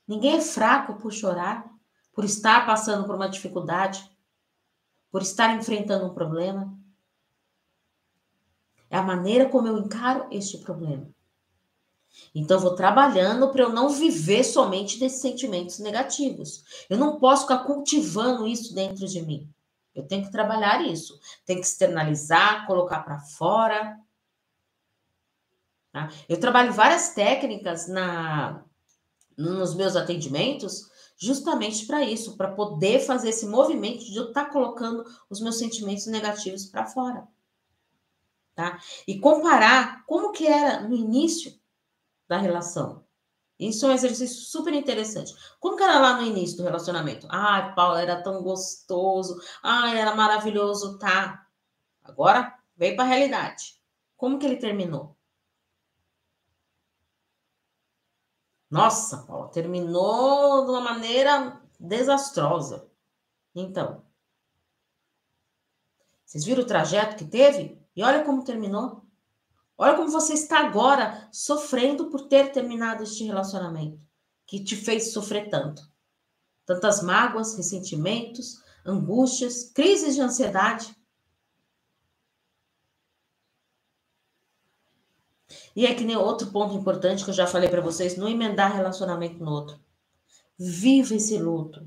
Ninguém 0.07 0.37
é 0.37 0.40
fraco 0.40 0.95
por 1.01 1.12
chorar 1.12 1.69
por 2.12 2.25
estar 2.25 2.64
passando 2.64 3.05
por 3.07 3.17
uma 3.17 3.29
dificuldade, 3.29 4.09
por 5.11 5.21
estar 5.21 5.53
enfrentando 5.57 6.07
um 6.07 6.14
problema. 6.14 6.79
É 8.94 8.96
a 8.96 9.02
maneira 9.02 9.48
como 9.48 9.66
eu 9.66 9.76
encaro 9.76 10.28
este 10.30 10.59
problema. 10.59 11.11
Então, 12.33 12.59
eu 12.59 12.61
vou 12.61 12.76
trabalhando 12.76 13.50
para 13.50 13.64
eu 13.64 13.70
não 13.70 13.88
viver 13.88 14.44
somente 14.44 15.00
desses 15.00 15.20
sentimentos 15.20 15.80
negativos. 15.80 16.62
Eu 16.88 16.96
não 16.96 17.18
posso 17.18 17.42
ficar 17.42 17.64
cultivando 17.64 18.46
isso 18.46 18.72
dentro 18.72 19.04
de 19.04 19.20
mim. 19.20 19.52
Eu 19.96 20.07
tenho 20.07 20.24
que 20.24 20.30
trabalhar 20.30 20.80
isso. 20.87 21.18
Tenho 21.44 21.59
que 21.59 21.66
externalizar, 21.66 22.68
colocar 22.68 23.00
para 23.00 23.18
fora. 23.18 23.98
Tá? 25.90 26.09
Eu 26.28 26.38
trabalho 26.38 26.72
várias 26.72 27.14
técnicas 27.14 27.88
na, 27.88 28.62
nos 29.37 29.74
meus 29.74 29.96
atendimentos 29.96 30.88
justamente 31.16 31.85
para 31.85 32.04
isso, 32.04 32.37
para 32.37 32.52
poder 32.52 33.00
fazer 33.00 33.30
esse 33.30 33.46
movimento 33.46 34.04
de 34.04 34.14
eu 34.14 34.28
estar 34.28 34.44
tá 34.44 34.50
colocando 34.52 35.04
os 35.28 35.40
meus 35.40 35.59
sentimentos 35.59 36.07
negativos 36.07 36.66
para 36.66 36.87
fora. 36.87 37.34
Tá? 38.55 38.79
E 39.07 39.19
comparar 39.19 40.05
como 40.07 40.31
que 40.31 40.47
era 40.47 40.81
no 40.81 40.95
início 40.95 41.53
da 42.29 42.38
relação. 42.38 43.05
Isso 43.59 43.87
é 43.87 43.90
um 43.90 43.93
exercício 43.93 44.43
super 44.43 44.73
interessante. 44.75 45.35
Como 45.61 45.77
que 45.77 45.83
era 45.83 45.99
lá 45.99 46.17
no 46.17 46.27
início 46.27 46.57
do 46.57 46.64
relacionamento? 46.64 47.27
Ah, 47.31 47.73
Paulo 47.75 47.97
era 47.97 48.23
tão 48.23 48.43
gostoso. 48.43 49.40
Ah, 49.62 49.95
era 49.95 50.14
maravilhoso, 50.14 50.99
tá? 50.99 51.47
Agora 52.03 52.59
vem 52.77 52.97
para 52.97 53.05
a 53.05 53.09
realidade. 53.09 53.81
Como 54.17 54.38
que 54.38 54.47
ele 54.47 54.57
terminou? 54.57 55.17
Nossa, 58.71 59.19
Paula, 59.19 59.49
terminou 59.51 60.64
de 60.64 60.71
uma 60.71 60.81
maneira 60.81 61.61
desastrosa. 61.79 62.90
Então, 63.55 64.05
vocês 66.25 66.45
viram 66.45 66.62
o 66.62 66.67
trajeto 66.67 67.17
que 67.17 67.25
teve? 67.25 67.84
E 67.96 68.02
olha 68.02 68.24
como 68.24 68.44
terminou. 68.44 69.04
Olha 69.76 69.96
como 69.96 70.11
você 70.11 70.35
está 70.35 70.61
agora 70.61 71.28
sofrendo 71.33 72.09
por 72.11 72.28
ter 72.28 72.52
terminado 72.52 73.02
este 73.02 73.24
relacionamento 73.24 74.00
que 74.46 74.62
te 74.62 74.76
fez 74.76 75.12
sofrer 75.12 75.48
tanto. 75.48 75.83
Tantas 76.64 77.02
mágoas, 77.02 77.57
ressentimentos, 77.57 78.62
angústias, 78.85 79.70
crises 79.74 80.14
de 80.14 80.20
ansiedade. 80.20 80.94
E 85.74 85.87
é 85.87 85.94
que 85.94 86.04
nem 86.04 86.16
outro 86.16 86.50
ponto 86.52 86.74
importante 86.74 87.24
que 87.24 87.30
eu 87.30 87.35
já 87.35 87.46
falei 87.46 87.68
para 87.68 87.80
vocês, 87.80 88.16
não 88.16 88.28
emendar 88.28 88.74
relacionamento 88.74 89.42
no 89.42 89.50
outro. 89.50 89.80
Viva 90.57 91.14
esse 91.14 91.37
luto. 91.37 91.87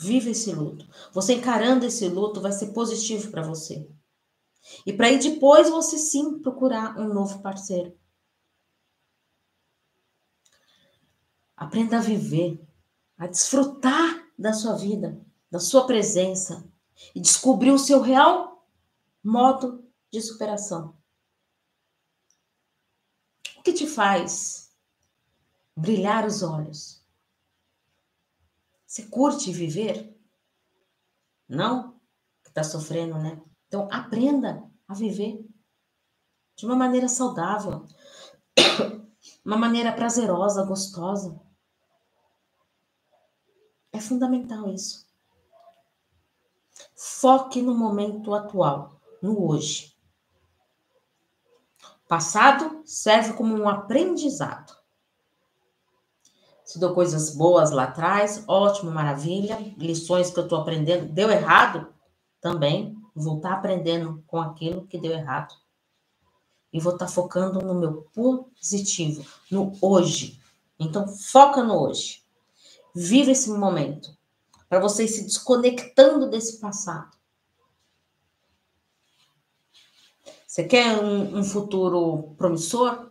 Viva 0.00 0.30
esse 0.30 0.50
luto. 0.52 0.88
Você 1.12 1.34
encarando 1.34 1.84
esse 1.84 2.08
luto 2.08 2.40
vai 2.40 2.52
ser 2.52 2.72
positivo 2.72 3.30
para 3.30 3.42
você. 3.42 3.86
E 4.86 4.92
para 4.94 5.08
aí 5.08 5.18
depois 5.18 5.68
você 5.68 5.98
sim 5.98 6.38
procurar 6.38 6.98
um 6.98 7.12
novo 7.12 7.42
parceiro. 7.42 7.98
Aprenda 11.54 11.98
a 11.98 12.00
viver, 12.00 12.58
a 13.18 13.26
desfrutar 13.26 14.26
da 14.38 14.54
sua 14.54 14.74
vida, 14.74 15.20
da 15.50 15.60
sua 15.60 15.86
presença 15.86 16.66
e 17.14 17.20
descobrir 17.20 17.70
o 17.70 17.78
seu 17.78 18.00
real 18.00 18.66
modo 19.22 19.86
de 20.10 20.22
superação. 20.22 20.96
O 23.58 23.62
que 23.62 23.74
te 23.74 23.86
faz 23.86 24.74
brilhar 25.76 26.26
os 26.26 26.42
olhos? 26.42 26.99
Você 28.90 29.04
curte 29.04 29.52
viver? 29.52 30.20
Não? 31.48 31.92
Que 32.42 32.48
está 32.48 32.64
sofrendo, 32.64 33.16
né? 33.18 33.40
Então, 33.68 33.88
aprenda 33.88 34.68
a 34.88 34.94
viver 34.94 35.46
de 36.56 36.66
uma 36.66 36.74
maneira 36.74 37.06
saudável, 37.06 37.86
uma 39.46 39.56
maneira 39.56 39.92
prazerosa, 39.92 40.64
gostosa. 40.64 41.40
É 43.92 44.00
fundamental 44.00 44.68
isso. 44.68 45.06
Foque 46.96 47.62
no 47.62 47.76
momento 47.76 48.34
atual, 48.34 49.00
no 49.22 49.46
hoje. 49.48 49.96
Passado 52.08 52.82
serve 52.84 53.34
como 53.34 53.54
um 53.54 53.68
aprendizado. 53.68 54.79
Deu 56.78 56.94
coisas 56.94 57.34
boas 57.34 57.70
lá 57.70 57.84
atrás, 57.84 58.44
ótimo, 58.46 58.90
maravilha. 58.90 59.58
Lições 59.76 60.30
que 60.30 60.38
eu 60.38 60.44
estou 60.44 60.60
aprendendo, 60.60 61.12
deu 61.12 61.30
errado 61.30 61.92
também. 62.40 62.96
Vou 63.14 63.36
estar 63.36 63.50
tá 63.50 63.54
aprendendo 63.56 64.22
com 64.26 64.38
aquilo 64.38 64.86
que 64.86 64.98
deu 64.98 65.12
errado. 65.12 65.54
E 66.72 66.78
vou 66.78 66.92
estar 66.92 67.06
tá 67.06 67.12
focando 67.12 67.60
no 67.60 67.74
meu 67.74 68.02
positivo, 68.14 69.26
no 69.50 69.72
hoje. 69.80 70.40
Então, 70.78 71.08
foca 71.08 71.62
no 71.62 71.74
hoje. 71.74 72.22
Viva 72.94 73.32
esse 73.32 73.50
momento. 73.50 74.16
Para 74.68 74.78
você 74.78 75.04
ir 75.04 75.08
se 75.08 75.24
desconectando 75.24 76.30
desse 76.30 76.60
passado. 76.60 77.10
Você 80.46 80.64
quer 80.64 80.98
um, 80.98 81.38
um 81.38 81.44
futuro 81.44 82.34
promissor? 82.36 83.09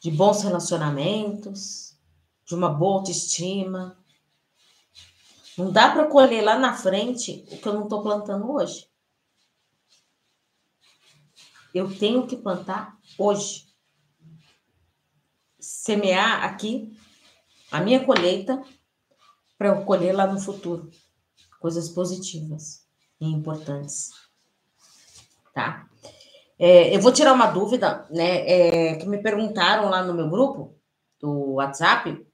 De 0.00 0.10
bons 0.10 0.42
relacionamentos, 0.42 1.96
de 2.44 2.54
uma 2.54 2.68
boa 2.68 2.98
autoestima. 2.98 3.98
Não 5.56 5.70
dá 5.70 5.90
para 5.92 6.08
colher 6.08 6.42
lá 6.42 6.58
na 6.58 6.74
frente 6.74 7.44
o 7.50 7.58
que 7.58 7.68
eu 7.68 7.74
não 7.74 7.84
estou 7.84 8.02
plantando 8.02 8.50
hoje. 8.50 8.88
Eu 11.74 11.96
tenho 11.98 12.26
que 12.26 12.36
plantar 12.36 12.98
hoje. 13.18 13.68
Semear 15.58 16.44
aqui 16.44 16.96
a 17.70 17.80
minha 17.80 18.04
colheita 18.04 18.62
para 19.56 19.68
eu 19.68 19.84
colher 19.84 20.12
lá 20.12 20.26
no 20.26 20.40
futuro 20.40 20.90
coisas 21.60 21.90
positivas 21.90 22.86
e 23.20 23.26
importantes. 23.26 24.10
Tá? 25.52 25.86
É, 26.62 26.94
eu 26.94 27.00
vou 27.00 27.10
tirar 27.10 27.32
uma 27.32 27.46
dúvida, 27.46 28.06
né? 28.10 28.46
É, 28.46 28.96
que 28.96 29.08
me 29.08 29.16
perguntaram 29.16 29.88
lá 29.88 30.04
no 30.04 30.12
meu 30.12 30.28
grupo 30.28 30.76
do 31.18 31.54
WhatsApp 31.54 32.26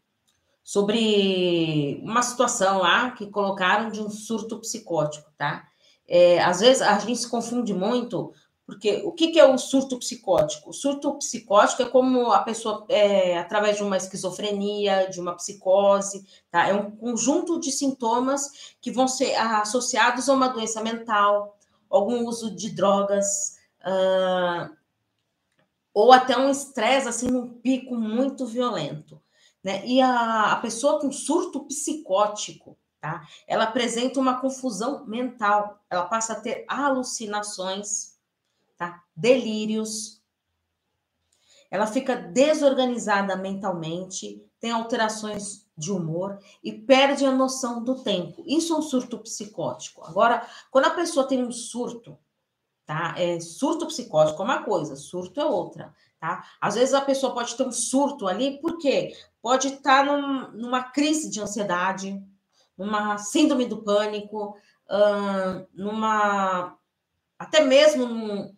sobre 0.65 2.01
uma 2.03 2.23
situação 2.23 2.79
lá 2.79 3.13
que 3.13 3.29
colocaram 3.29 3.89
de 3.89 4.01
um 4.01 4.11
surto 4.11 4.59
psicótico, 4.59 5.31
tá? 5.39 5.65
É, 6.09 6.43
às 6.43 6.59
vezes 6.59 6.83
a 6.83 6.99
gente 6.99 7.21
se 7.21 7.29
confunde 7.29 7.73
muito 7.73 8.33
porque 8.67 9.01
o 9.05 9.13
que, 9.13 9.29
que, 9.29 9.39
é 9.39 9.47
o 9.47 9.57
surto 9.57 9.97
psicótico? 9.97 10.71
O 10.71 10.73
surto 10.73 11.17
psicótico 11.19 11.83
é 11.83 11.85
como 11.85 12.33
a 12.33 12.41
pessoa, 12.41 12.85
é, 12.89 13.39
através 13.39 13.77
de 13.77 13.85
uma 13.85 13.97
esquizofrenia, 13.97 15.09
de 15.09 15.21
uma 15.21 15.37
psicose, 15.37 16.27
tá? 16.51 16.67
É 16.67 16.75
um 16.75 16.91
conjunto 16.91 17.61
de 17.61 17.71
sintomas 17.71 18.75
que 18.81 18.91
vão 18.91 19.07
ser 19.07 19.37
associados 19.37 20.29
a 20.29 20.33
uma 20.33 20.49
doença 20.49 20.83
mental, 20.83 21.57
algum 21.89 22.27
uso 22.27 22.51
de 22.57 22.71
drogas, 22.71 23.56
uh, 23.87 24.77
ou 25.95 26.13
até 26.13 26.37
um 26.37 26.51
estresse, 26.51 27.09
assim, 27.09 27.29
num 27.29 27.49
pico 27.49 27.95
muito 27.95 28.45
violento, 28.45 29.23
né? 29.63 29.87
E 29.87 30.01
a, 30.01 30.53
a 30.53 30.57
pessoa 30.57 31.01
com 31.01 31.11
surto 31.11 31.65
psicótico, 31.65 32.77
tá? 33.01 33.27
Ela 33.47 33.65
apresenta 33.65 34.21
uma 34.21 34.41
confusão 34.41 35.07
mental, 35.07 35.81
ela 35.89 36.05
passa 36.05 36.35
a 36.35 36.41
ter 36.41 36.65
alucinações, 36.69 38.19
tá? 38.77 39.03
Delírios. 39.15 40.21
Ela 41.71 41.87
fica 41.87 42.15
desorganizada 42.15 43.37
mentalmente, 43.37 44.45
tem 44.61 44.71
alterações 44.71 45.67
de 45.77 45.93
humor 45.93 46.39
e 46.63 46.73
perde 46.73 47.25
a 47.25 47.33
noção 47.33 47.83
do 47.83 48.03
tempo. 48.03 48.43
Isso 48.47 48.73
é 48.73 48.77
um 48.77 48.83
surto 48.83 49.19
psicótico. 49.19 50.05
Agora, 50.05 50.47
quando 50.71 50.87
a 50.87 50.91
pessoa 50.91 51.27
tem 51.27 51.45
um 51.45 51.53
surto, 51.53 52.19
tá? 52.87 53.15
É, 53.19 53.41
surto 53.41 53.87
psicótico 53.87 54.41
é 54.41 54.45
uma 54.45 54.63
coisa, 54.63 54.95
surto 54.95 55.41
é 55.41 55.45
outra, 55.45 55.93
tá? 56.21 56.45
Às 56.61 56.77
vezes 56.77 56.95
a 56.95 57.01
pessoa 57.01 57.35
pode 57.35 57.57
ter 57.57 57.65
um 57.65 57.73
surto 57.73 58.29
ali, 58.29 58.61
por 58.61 58.79
quê? 58.79 59.13
Pode 59.43 59.69
estar 59.69 60.05
num, 60.05 60.53
numa 60.53 60.85
crise 60.85 61.29
de 61.29 61.41
ansiedade, 61.41 62.23
numa 62.79 63.19
síndrome 63.19 63.67
do 63.67 63.83
pânico, 63.83 64.57
numa 65.75 66.79
até 67.39 67.61
mesmo 67.61 68.07
num, 68.07 68.55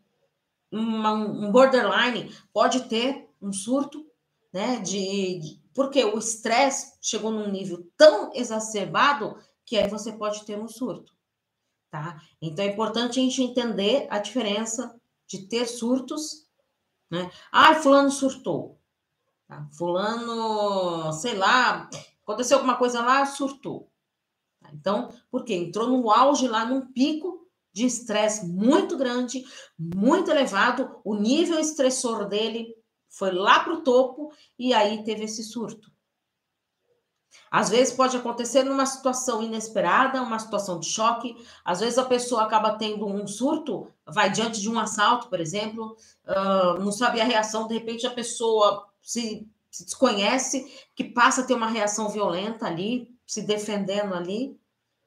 uma, 0.70 1.12
um 1.12 1.50
borderline 1.50 2.32
pode 2.52 2.88
ter 2.88 3.28
um 3.40 3.52
surto, 3.52 4.06
né? 4.52 4.76
De, 4.80 5.38
de 5.38 5.68
porque 5.72 6.04
o 6.04 6.18
estresse 6.18 6.94
chegou 7.00 7.30
num 7.30 7.50
nível 7.50 7.88
tão 7.96 8.32
exacerbado 8.34 9.36
que 9.64 9.76
aí 9.76 9.88
você 9.88 10.12
pode 10.12 10.44
ter 10.44 10.58
um 10.58 10.68
surto, 10.68 11.12
tá? 11.90 12.20
Então 12.40 12.64
é 12.64 12.68
importante 12.68 13.18
a 13.18 13.22
gente 13.22 13.42
entender 13.42 14.06
a 14.10 14.18
diferença 14.18 14.98
de 15.26 15.46
ter 15.46 15.66
surtos, 15.66 16.46
né? 17.10 17.30
Ah, 17.50 17.74
fulano 17.74 18.10
surtou. 18.10 18.78
Tá? 19.46 19.66
Fulano, 19.72 21.12
sei 21.12 21.34
lá, 21.34 21.88
aconteceu 22.22 22.58
alguma 22.58 22.76
coisa 22.76 23.00
lá, 23.00 23.24
surtou. 23.26 23.90
Tá? 24.60 24.70
Então, 24.72 25.12
por 25.30 25.44
quê? 25.44 25.54
Entrou 25.54 25.88
no 25.88 26.10
auge 26.10 26.46
lá, 26.46 26.64
num 26.64 26.92
pico 26.92 27.46
de 27.72 27.86
estresse 27.86 28.46
muito 28.46 28.96
grande, 28.96 29.44
muito 29.78 30.30
elevado, 30.30 31.00
o 31.04 31.14
nível 31.14 31.58
estressor 31.58 32.28
dele 32.28 32.74
foi 33.08 33.30
lá 33.30 33.60
para 33.60 33.74
o 33.74 33.82
topo 33.82 34.32
e 34.58 34.74
aí 34.74 35.04
teve 35.04 35.24
esse 35.24 35.42
surto. 35.42 35.90
Às 37.50 37.70
vezes 37.70 37.94
pode 37.94 38.16
acontecer 38.16 38.62
numa 38.62 38.86
situação 38.86 39.42
inesperada, 39.42 40.22
uma 40.22 40.38
situação 40.38 40.78
de 40.78 40.86
choque. 40.86 41.36
Às 41.64 41.80
vezes 41.80 41.98
a 41.98 42.04
pessoa 42.04 42.42
acaba 42.42 42.76
tendo 42.76 43.06
um 43.06 43.26
surto, 43.26 43.90
vai 44.06 44.30
diante 44.30 44.60
de 44.60 44.68
um 44.68 44.78
assalto, 44.78 45.28
por 45.28 45.40
exemplo, 45.40 45.96
uh, 46.26 46.80
não 46.80 46.92
sabe 46.92 47.20
a 47.20 47.24
reação, 47.24 47.66
de 47.66 47.74
repente 47.74 48.06
a 48.06 48.10
pessoa 48.10 48.88
se, 49.02 49.48
se 49.70 49.84
desconhece, 49.84 50.70
que 50.94 51.04
passa 51.04 51.40
a 51.40 51.44
ter 51.44 51.54
uma 51.54 51.68
reação 51.68 52.08
violenta 52.08 52.66
ali, 52.66 53.16
se 53.26 53.42
defendendo 53.42 54.14
ali, 54.14 54.58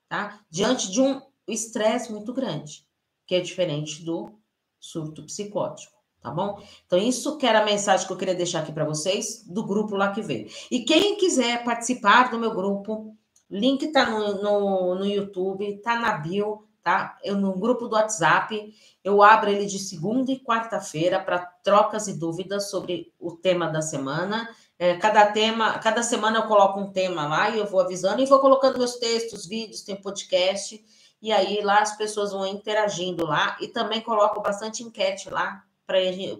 tá? 0.09 0.39
Diante 0.49 0.91
de 0.91 1.01
um 1.01 1.21
estresse 1.47 2.11
muito 2.11 2.33
grande, 2.33 2.87
que 3.27 3.35
é 3.35 3.39
diferente 3.39 4.03
do 4.03 4.31
surto 4.79 5.23
psicótico, 5.23 6.00
tá 6.21 6.29
bom? 6.29 6.61
Então, 6.85 6.99
isso 6.99 7.37
que 7.37 7.47
era 7.47 7.61
a 7.61 7.65
mensagem 7.65 8.05
que 8.05 8.13
eu 8.13 8.17
queria 8.17 8.35
deixar 8.35 8.59
aqui 8.59 8.71
para 8.71 8.85
vocês 8.85 9.43
do 9.47 9.65
grupo 9.65 9.95
lá 9.95 10.11
que 10.11 10.21
veio. 10.21 10.47
E 10.69 10.81
quem 10.81 11.17
quiser 11.17 11.63
participar 11.63 12.29
do 12.29 12.37
meu 12.37 12.53
grupo, 12.53 13.15
link 13.49 13.91
tá 13.91 14.09
no, 14.09 14.41
no, 14.41 14.95
no 14.95 15.05
YouTube, 15.05 15.81
tá 15.81 15.99
na 15.99 16.13
bio, 16.13 16.63
tá? 16.83 17.17
Eu 17.23 17.35
no 17.35 17.57
grupo 17.57 17.87
do 17.87 17.95
WhatsApp, 17.95 18.71
eu 19.03 19.23
abro 19.23 19.49
ele 19.49 19.65
de 19.65 19.79
segunda 19.79 20.31
e 20.31 20.39
quarta-feira 20.39 21.19
para 21.19 21.39
trocas 21.39 22.07
e 22.07 22.13
dúvidas 22.17 22.69
sobre 22.69 23.11
o 23.19 23.31
tema 23.31 23.67
da 23.67 23.81
semana. 23.81 24.47
É, 24.77 24.95
cada 24.97 25.25
tema, 25.31 25.79
cada 25.79 26.03
semana 26.03 26.39
eu 26.39 26.43
coloco 26.43 26.79
um 26.79 26.91
tema 26.91 27.27
lá 27.27 27.49
e 27.49 27.57
eu 27.57 27.65
vou 27.65 27.79
avisando 27.79 28.21
e 28.21 28.25
vou 28.25 28.39
colocando 28.39 28.77
meus 28.77 28.95
textos, 28.95 29.47
vídeos, 29.47 29.81
tem 29.81 29.95
podcast 29.95 30.83
e 31.21 31.31
aí 31.31 31.61
lá 31.61 31.81
as 31.81 31.95
pessoas 31.95 32.31
vão 32.31 32.47
interagindo 32.47 33.25
lá 33.25 33.57
e 33.61 33.67
também 33.67 34.01
coloco 34.01 34.41
bastante 34.41 34.81
enquete 34.81 35.29
lá 35.29 35.63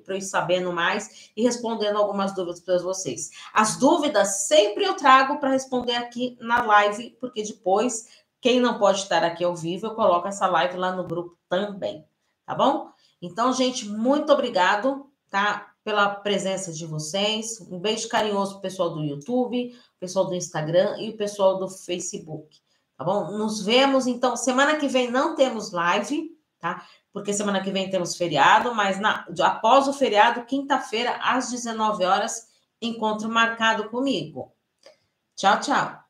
para 0.06 0.18
ir 0.18 0.22
sabendo 0.22 0.72
mais 0.72 1.32
e 1.36 1.44
respondendo 1.44 1.98
algumas 1.98 2.34
dúvidas 2.34 2.60
para 2.60 2.78
vocês. 2.78 3.30
As 3.54 3.78
dúvidas 3.78 4.48
sempre 4.48 4.86
eu 4.86 4.96
trago 4.96 5.40
para 5.40 5.50
responder 5.50 5.96
aqui 5.96 6.38
na 6.40 6.64
live, 6.64 7.18
porque 7.20 7.44
depois, 7.44 8.08
quem 8.40 8.60
não 8.60 8.80
pode 8.80 9.00
estar 9.00 9.24
aqui 9.24 9.44
ao 9.44 9.56
vivo, 9.56 9.88
eu 9.88 9.96
coloco 9.96 10.28
essa 10.28 10.48
live 10.48 10.78
lá 10.78 10.96
no 10.96 11.04
grupo 11.04 11.38
também, 11.50 12.06
tá 12.46 12.56
bom? 12.56 12.90
Então, 13.22 13.54
gente, 13.54 13.88
muito 13.88 14.32
obrigado, 14.32 15.10
tá? 15.30 15.74
Pela 15.84 16.10
presença 16.10 16.72
de 16.72 16.86
vocês. 16.86 17.60
Um 17.70 17.80
beijo 17.80 18.08
carinhoso 18.08 18.54
pro 18.54 18.62
pessoal 18.62 18.92
do 18.92 19.04
YouTube, 19.04 19.76
pessoal 20.00 20.26
do 20.26 20.36
Instagram 20.36 20.98
e 21.00 21.10
o 21.10 21.18
pessoal 21.18 21.58
do 21.60 21.68
Facebook. 21.68 22.60
Tá 22.98 23.04
bom? 23.04 23.32
Nos 23.32 23.64
vemos, 23.64 24.06
então, 24.06 24.36
semana 24.36 24.76
que 24.76 24.88
vem 24.88 25.10
não 25.10 25.36
temos 25.36 25.72
live, 25.72 26.38
tá? 26.60 26.86
Porque 27.14 27.34
semana 27.34 27.62
que 27.62 27.72
vem 27.72 27.90
temos 27.90 28.16
feriado, 28.16 28.74
mas 28.74 29.00
na, 29.00 29.26
após 29.42 29.88
o 29.88 29.94
feriado, 29.94 30.46
quinta-feira, 30.46 31.20
às 31.22 31.50
19 31.52 32.06
horas, 32.06 32.48
encontro 32.82 33.30
marcado 33.30 33.90
comigo. 33.90 34.54
Tchau, 35.36 35.60
tchau. 35.60 36.01